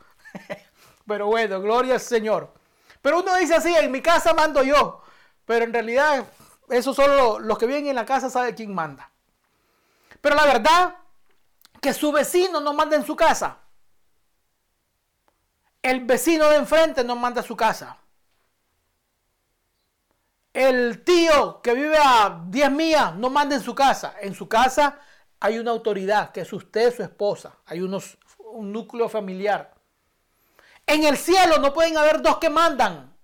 [1.05, 2.59] Pero bueno, gloria al Señor.
[3.02, 5.02] Pero uno dice así, en mi casa mando yo.
[5.45, 6.26] Pero en realidad,
[6.70, 9.10] eso solo los que viven en la casa saben quién manda.
[10.22, 10.95] Pero la verdad,
[11.82, 13.58] que su vecino no manda en su casa.
[15.82, 17.97] El vecino de enfrente no manda a su casa.
[20.52, 24.16] El tío que vive a 10 millas no manda en su casa.
[24.20, 25.00] En su casa
[25.39, 27.56] hay una autoridad, que es usted, su esposa.
[27.66, 29.74] Hay unos, un núcleo familiar.
[30.90, 33.16] En el cielo no pueden haber dos que mandan.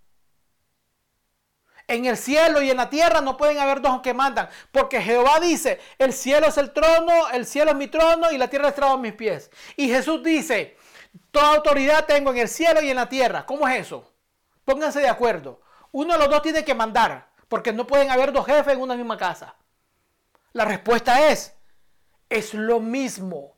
[1.88, 5.39] En el cielo y en la tierra no pueden haber dos que mandan, porque Jehová
[5.39, 8.80] dice, el cielo es el trono, el cielo es mi trono y la tierra es
[8.80, 9.49] a mis pies.
[9.76, 10.78] Y Jesús dice,
[11.32, 13.47] toda autoridad tengo en el cielo y en la tierra.
[13.47, 14.13] ¿Cómo es eso?
[14.63, 15.59] Pónganse de acuerdo.
[15.91, 18.95] Uno de los dos tiene que mandar, porque no pueden haber dos jefes en una
[18.95, 19.55] misma casa.
[20.53, 21.55] La respuesta es,
[22.30, 23.54] es lo mismo.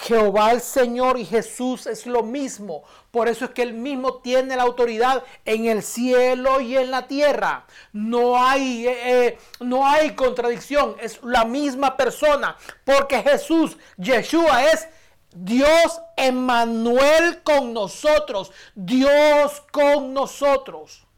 [0.00, 2.84] Jehová el Señor y Jesús es lo mismo.
[3.10, 7.08] Por eso es que Él mismo tiene la autoridad en el cielo y en la
[7.08, 7.66] tierra.
[7.92, 10.94] No hay, eh, eh, no hay contradicción.
[11.00, 12.56] Es la misma persona.
[12.84, 14.88] Porque Jesús, Yeshua, es
[15.32, 18.52] Dios Emmanuel con nosotros.
[18.76, 21.08] Dios con nosotros.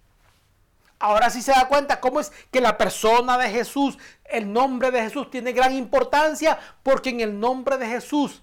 [0.99, 5.03] Ahora sí se da cuenta cómo es que la persona de Jesús, el nombre de
[5.03, 8.43] Jesús tiene gran importancia porque en el nombre de Jesús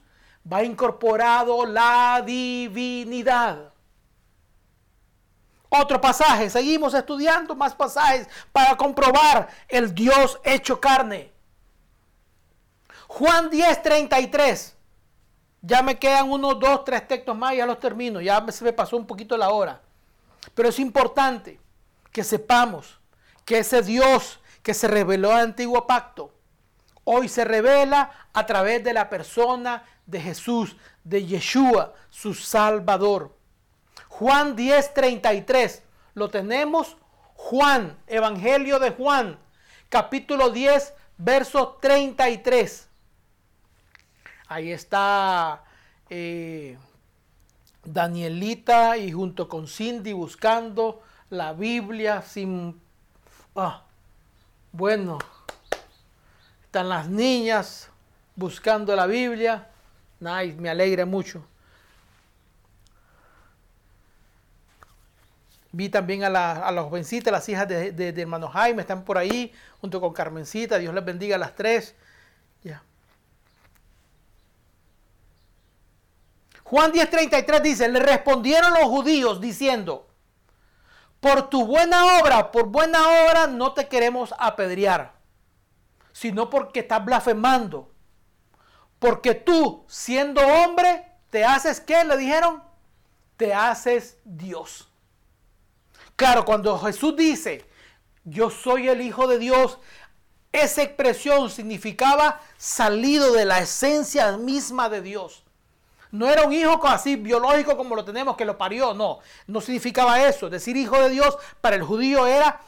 [0.51, 3.71] va incorporado la divinidad.
[5.69, 11.31] Otro pasaje, seguimos estudiando más pasajes para comprobar el Dios hecho carne.
[13.07, 14.75] Juan 10, 33.
[15.61, 18.21] Ya me quedan unos dos, tres textos más ya los termino.
[18.21, 19.81] Ya se me pasó un poquito la hora.
[20.53, 21.59] Pero es importante
[22.11, 22.99] que sepamos
[23.43, 26.31] que ese Dios que se reveló en el antiguo pacto,
[27.03, 33.37] hoy se revela a través de la persona de Jesús, de Yeshua, su Salvador.
[34.07, 35.83] Juan 10:33,
[36.15, 36.97] lo tenemos.
[37.35, 39.37] Juan, Evangelio de Juan,
[39.89, 42.89] capítulo 10, verso 33.
[44.47, 45.63] Ahí está
[46.09, 46.77] eh,
[47.83, 52.81] Danielita y junto con Cindy buscando la Biblia sin...
[53.55, 53.83] Ah,
[54.71, 55.19] bueno,
[56.65, 57.89] están las niñas
[58.35, 59.69] buscando la Biblia.
[60.19, 61.43] Nice, me alegra mucho.
[65.71, 69.53] Vi también a, la, a las jovencitas, las hijas de, hermano Jaime, están por ahí,
[69.79, 70.79] junto con Carmencita.
[70.79, 71.93] Dios les bendiga a las tres.
[72.63, 72.81] Ya.
[76.63, 80.07] Juan 10:33 dice, le respondieron los judíos diciendo,
[81.19, 85.13] por tu buena obra, por buena obra no te queremos apedrear,
[86.11, 87.91] sino porque estás blasfemando.
[88.99, 92.03] Porque tú, siendo hombre, te haces qué?
[92.03, 92.63] Le dijeron,
[93.37, 94.87] te haces Dios.
[96.15, 97.65] Claro, cuando Jesús dice,
[98.23, 99.77] yo soy el Hijo de Dios,
[100.51, 105.43] esa expresión significaba salido de la esencia misma de Dios.
[106.11, 109.19] No era un hijo así biológico como lo tenemos, que lo parió, no.
[109.45, 110.49] No significaba eso.
[110.49, 112.61] Decir hijo de Dios para el judío era,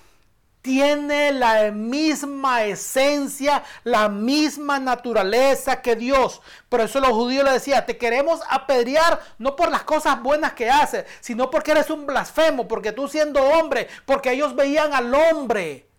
[0.61, 6.41] tiene la misma esencia, la misma naturaleza que Dios.
[6.67, 10.69] Por eso los judíos le decían, te queremos apedrear no por las cosas buenas que
[10.69, 15.89] haces, sino porque eres un blasfemo, porque tú siendo hombre, porque ellos veían al hombre.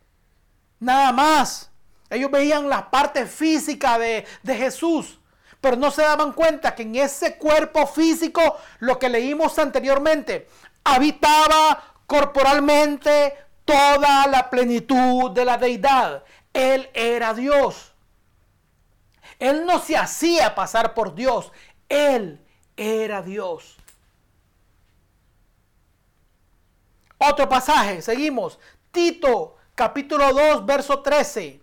[0.78, 1.70] Nada más.
[2.10, 5.20] Ellos veían la parte física de, de Jesús
[5.60, 10.48] pero no se daban cuenta que en ese cuerpo físico, lo que leímos anteriormente,
[10.84, 13.36] habitaba corporalmente
[13.70, 16.24] toda la plenitud de la deidad.
[16.52, 17.92] Él era Dios.
[19.38, 21.52] Él no se hacía pasar por Dios.
[21.88, 22.40] Él
[22.76, 23.76] era Dios.
[27.18, 28.58] Otro pasaje, seguimos.
[28.90, 31.60] Tito, capítulo 2, verso 13.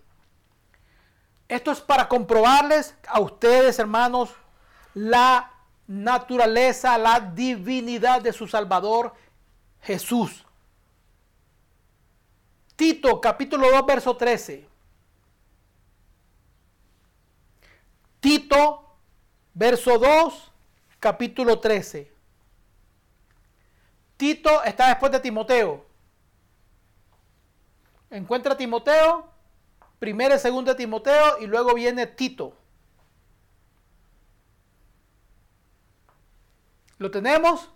[1.49, 4.31] Esto es para comprobarles a ustedes, hermanos,
[4.93, 5.51] la
[5.87, 9.13] naturaleza, la divinidad de su Salvador
[9.81, 10.46] Jesús.
[12.77, 14.65] Tito capítulo 2, verso 13.
[18.21, 18.95] Tito,
[19.53, 20.51] verso 2,
[20.99, 22.09] capítulo 13.
[24.15, 25.85] Tito está después de Timoteo.
[28.09, 29.37] Encuentra a Timoteo
[29.99, 32.53] Primero y segundo de Timoteo y luego viene Tito.
[36.99, 37.69] ¿Lo tenemos?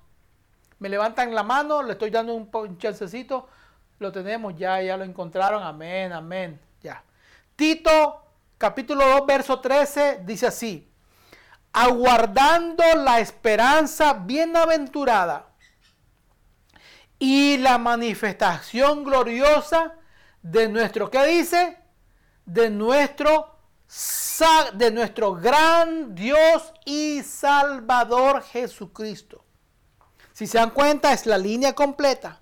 [0.80, 3.47] Me levantan la mano, le estoy dando un, chancecito.
[4.02, 5.62] Lo tenemos, ya, ya lo encontraron.
[5.62, 6.60] Amén, amén.
[6.82, 7.04] Ya.
[7.56, 8.26] Tito,
[8.58, 10.91] capítulo 2, verso 13, dice así.
[11.72, 15.45] Aguardando la esperanza bienaventurada
[17.20, 19.93] y la manifestación gloriosa
[20.41, 21.78] de nuestro, ¿qué dice?
[22.45, 23.60] de nuestro,
[24.74, 29.45] de nuestro gran Dios y Salvador Jesucristo.
[30.34, 32.41] Si se dan cuenta, es la línea completa.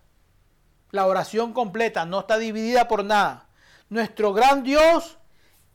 [0.91, 3.47] La oración completa, no está dividida por nada.
[3.89, 5.17] Nuestro gran Dios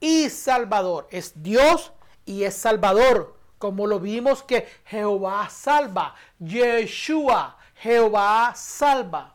[0.00, 1.06] y Salvador.
[1.10, 1.92] Es Dios
[2.24, 3.36] y es Salvador.
[3.58, 6.14] Como lo vimos que Jehová salva.
[6.38, 9.34] Yeshua, Jehová salva.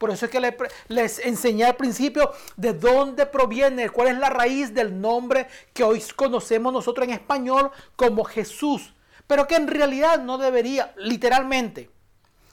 [0.00, 0.56] Por eso es que
[0.88, 6.02] les enseñé al principio de dónde proviene, cuál es la raíz del nombre que hoy
[6.16, 8.94] conocemos nosotros en español como Jesús.
[9.26, 11.90] Pero que en realidad no debería, literalmente,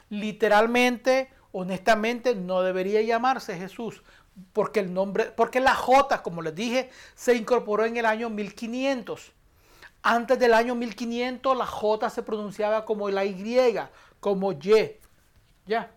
[0.09, 4.01] literalmente, honestamente, no debería llamarse Jesús.
[4.53, 9.31] Porque el nombre, porque la J, como les dije, se incorporó en el año 1500.
[10.03, 13.75] Antes del año 1500 la J se pronunciaba como la Y,
[14.19, 14.97] como Y.
[15.65, 15.91] ¿Ya?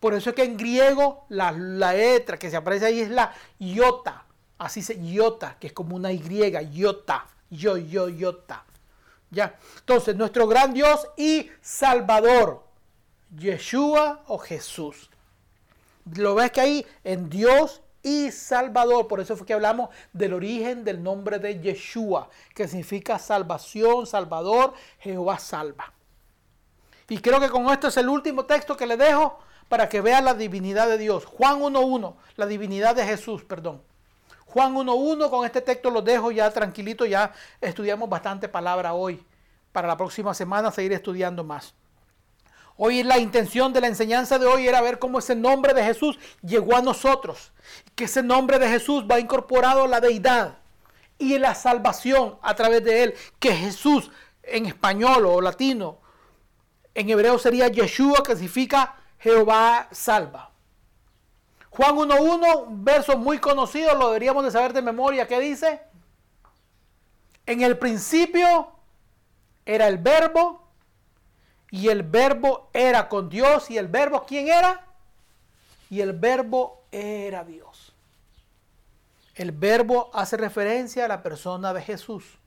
[0.00, 4.24] Por eso es que en griego la, letra que se aparece ahí es la iota.
[4.58, 6.20] Así se iota, que es como una Y,
[6.72, 8.64] iota, yo, yo, iota.
[9.30, 9.56] Ya.
[9.78, 12.64] Entonces, nuestro gran Dios y Salvador,
[13.36, 15.10] Yeshua o Jesús.
[16.16, 19.08] Lo ves que ahí en Dios y Salvador.
[19.08, 24.74] Por eso fue que hablamos del origen del nombre de Yeshua, que significa salvación, Salvador,
[25.00, 25.92] Jehová salva.
[27.08, 30.20] Y creo que con esto es el último texto que le dejo para que vea
[30.20, 31.24] la divinidad de Dios.
[31.24, 33.82] Juan 1.1, la divinidad de Jesús, perdón.
[34.46, 39.24] Juan 1.1, con este texto lo dejo ya tranquilito, ya estudiamos bastante palabra hoy.
[39.72, 41.74] Para la próxima semana seguir estudiando más.
[42.76, 46.18] Hoy la intención de la enseñanza de hoy era ver cómo ese nombre de Jesús
[46.42, 47.52] llegó a nosotros.
[47.94, 50.58] Que ese nombre de Jesús va incorporado a la deidad
[51.18, 53.14] y la salvación a través de él.
[53.38, 54.10] Que Jesús
[54.42, 55.98] en español o latino,
[56.94, 60.50] en hebreo sería Yeshua, que significa Jehová salva.
[61.70, 65.26] Juan 1.1, verso muy conocido, lo deberíamos de saber de memoria.
[65.26, 65.80] ¿Qué dice?
[67.46, 68.72] En el principio
[69.66, 70.63] era el verbo
[71.74, 74.86] y el verbo era con Dios y el verbo ¿quién era?
[75.90, 77.92] Y el verbo era Dios.
[79.34, 82.38] El verbo hace referencia a la persona de Jesús.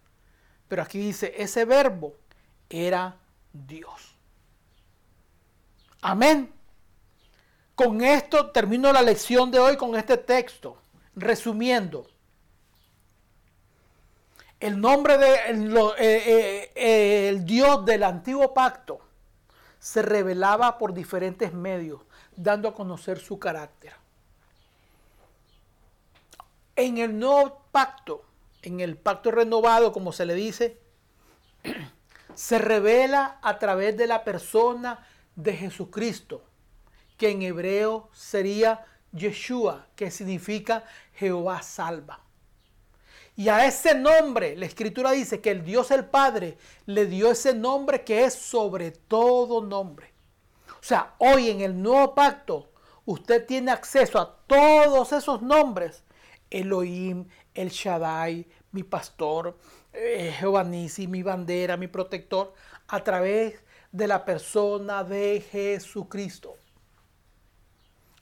[0.70, 2.16] Pero aquí dice, ese verbo
[2.70, 3.18] era
[3.52, 4.16] Dios.
[6.00, 6.54] Amén.
[7.76, 10.82] Con esto termino la lección de hoy con este texto,
[11.18, 12.08] resumiendo.
[14.58, 19.02] El nombre de eh, eh, eh, el Dios del antiguo pacto
[19.88, 22.02] se revelaba por diferentes medios,
[22.36, 23.94] dando a conocer su carácter.
[26.76, 28.22] En el nuevo pacto,
[28.64, 30.78] en el pacto renovado, como se le dice,
[32.36, 35.08] se revela a través de la persona
[35.38, 36.44] de Jesucristo
[37.16, 40.84] que en hebreo sería Yeshua, que significa
[41.14, 42.27] Jehová salva.
[43.38, 46.58] Y a ese nombre, la escritura dice que el Dios el Padre
[46.88, 50.12] le dio ese nombre que es sobre todo nombre.
[50.72, 52.72] O sea, hoy en el nuevo pacto,
[53.06, 56.04] usted tiene acceso a todos esos nombres.
[56.50, 59.56] Elohim, El Shaddai, mi pastor,
[59.94, 62.56] eh, Jehová Nisi, mi bandera, mi protector,
[62.88, 66.56] a través de la persona de Jesucristo.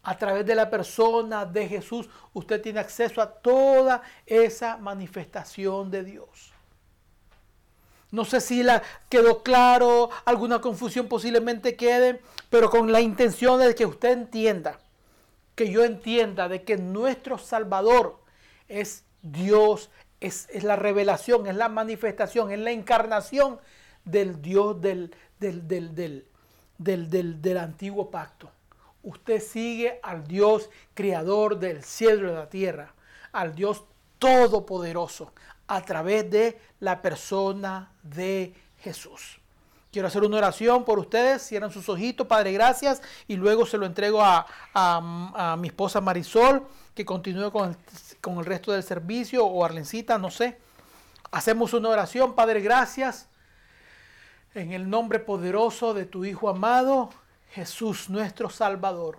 [0.06, 6.04] A través de la persona de Jesús, usted tiene acceso a toda esa manifestación de
[6.04, 6.54] Dios.
[8.12, 12.22] No sé si la quedó claro, alguna confusión posiblemente quede,
[12.52, 14.80] pero con la intención de que usted entienda,
[15.56, 18.20] que yo entienda de que nuestro Salvador
[18.70, 23.60] es Dios, es, la revelación, es la manifestación, es la encarnación
[24.04, 25.96] del Dios del, del, del,
[26.78, 28.52] del, del antiguo pacto.
[29.06, 32.94] Usted sigue al Dios creador del cielo y de la tierra,
[33.32, 33.84] al Dios
[34.18, 35.32] todopoderoso,
[35.68, 39.40] a través de la persona de Jesús.
[39.92, 41.44] Quiero hacer una oración por ustedes.
[41.44, 43.04] Cierran sus ojitos, Padre, gracias.
[43.28, 47.78] Y luego se lo entrego a, a, mi esposa Marisol, que continúe con el,
[48.22, 50.58] con el resto del servicio, o Arlencita, no sé.
[51.30, 53.30] Hacemos una oración, Padre, gracias.
[54.56, 57.12] En el nombre poderoso de tu Hijo amado,
[57.56, 59.18] Jesús nuestro Salvador.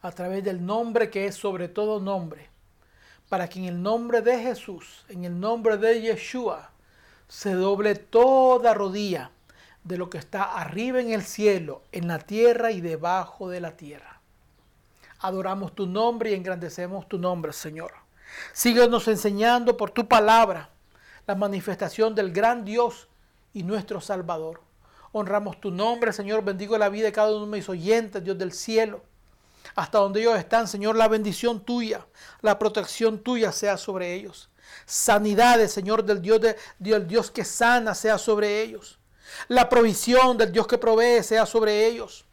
[0.00, 2.48] A través del nombre que es sobre todo nombre
[3.28, 6.70] para que en el nombre de Jesús, en el nombre de Yeshua,
[7.28, 9.30] se doble toda rodilla
[9.84, 13.76] de lo que está arriba en el cielo, en la tierra y debajo de la
[13.76, 14.20] tierra.
[15.20, 17.92] Adoramos tu nombre y engrandecemos tu nombre, Señor.
[18.52, 20.70] Síguenos enseñando por tu palabra
[21.26, 23.08] la manifestación del gran Dios
[23.52, 24.67] y nuestro Salvador.
[25.12, 26.44] Honramos tu nombre, Señor.
[26.44, 29.02] Bendigo la vida de cada uno de mis oyentes, Dios del cielo
[29.74, 32.06] hasta donde ellos están, Señor, la bendición tuya,
[32.40, 34.48] la protección tuya sea sobre ellos.
[34.86, 38.98] Sanidades, Señor, del Dios, de, del Dios que sana sea sobre ellos.
[39.48, 42.24] La provisión del Dios que provee sea sobre ellos.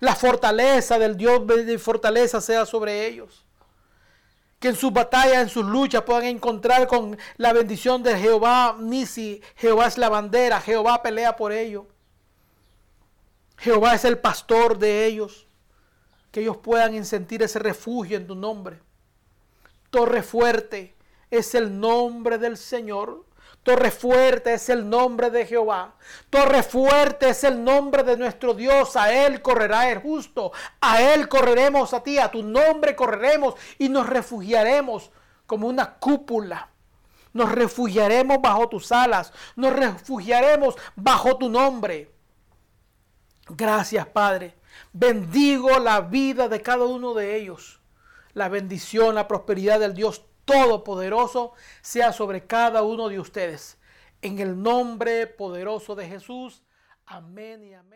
[0.00, 3.44] La fortaleza del Dios de fortaleza sea sobre ellos.
[4.58, 9.42] Que en sus batallas, en sus luchas puedan encontrar con la bendición de Jehová Nisi.
[9.56, 11.84] Jehová es la bandera, Jehová pelea por ellos.
[13.58, 15.46] Jehová es el pastor de ellos
[16.30, 18.80] que ellos puedan sentir ese refugio en tu nombre.
[19.90, 20.94] Torre fuerte
[21.30, 23.25] es el nombre del Señor.
[23.66, 25.96] Torre fuerte es el nombre de Jehová.
[26.30, 28.94] Torre fuerte es el nombre de nuestro Dios.
[28.94, 30.52] A Él correrá el justo.
[30.80, 32.16] A Él correremos a ti.
[32.16, 35.10] A tu nombre correremos y nos refugiaremos
[35.48, 36.68] como una cúpula.
[37.32, 39.32] Nos refugiaremos bajo tus alas.
[39.56, 42.14] Nos refugiaremos bajo tu nombre.
[43.48, 44.54] Gracias, Padre.
[44.92, 47.80] Bendigo la vida de cada uno de ellos.
[48.32, 51.52] La bendición, la prosperidad del Dios Todopoderoso
[51.82, 53.76] sea sobre cada uno de ustedes.
[54.22, 56.62] En el nombre poderoso de Jesús.
[57.04, 57.86] Amén y amén.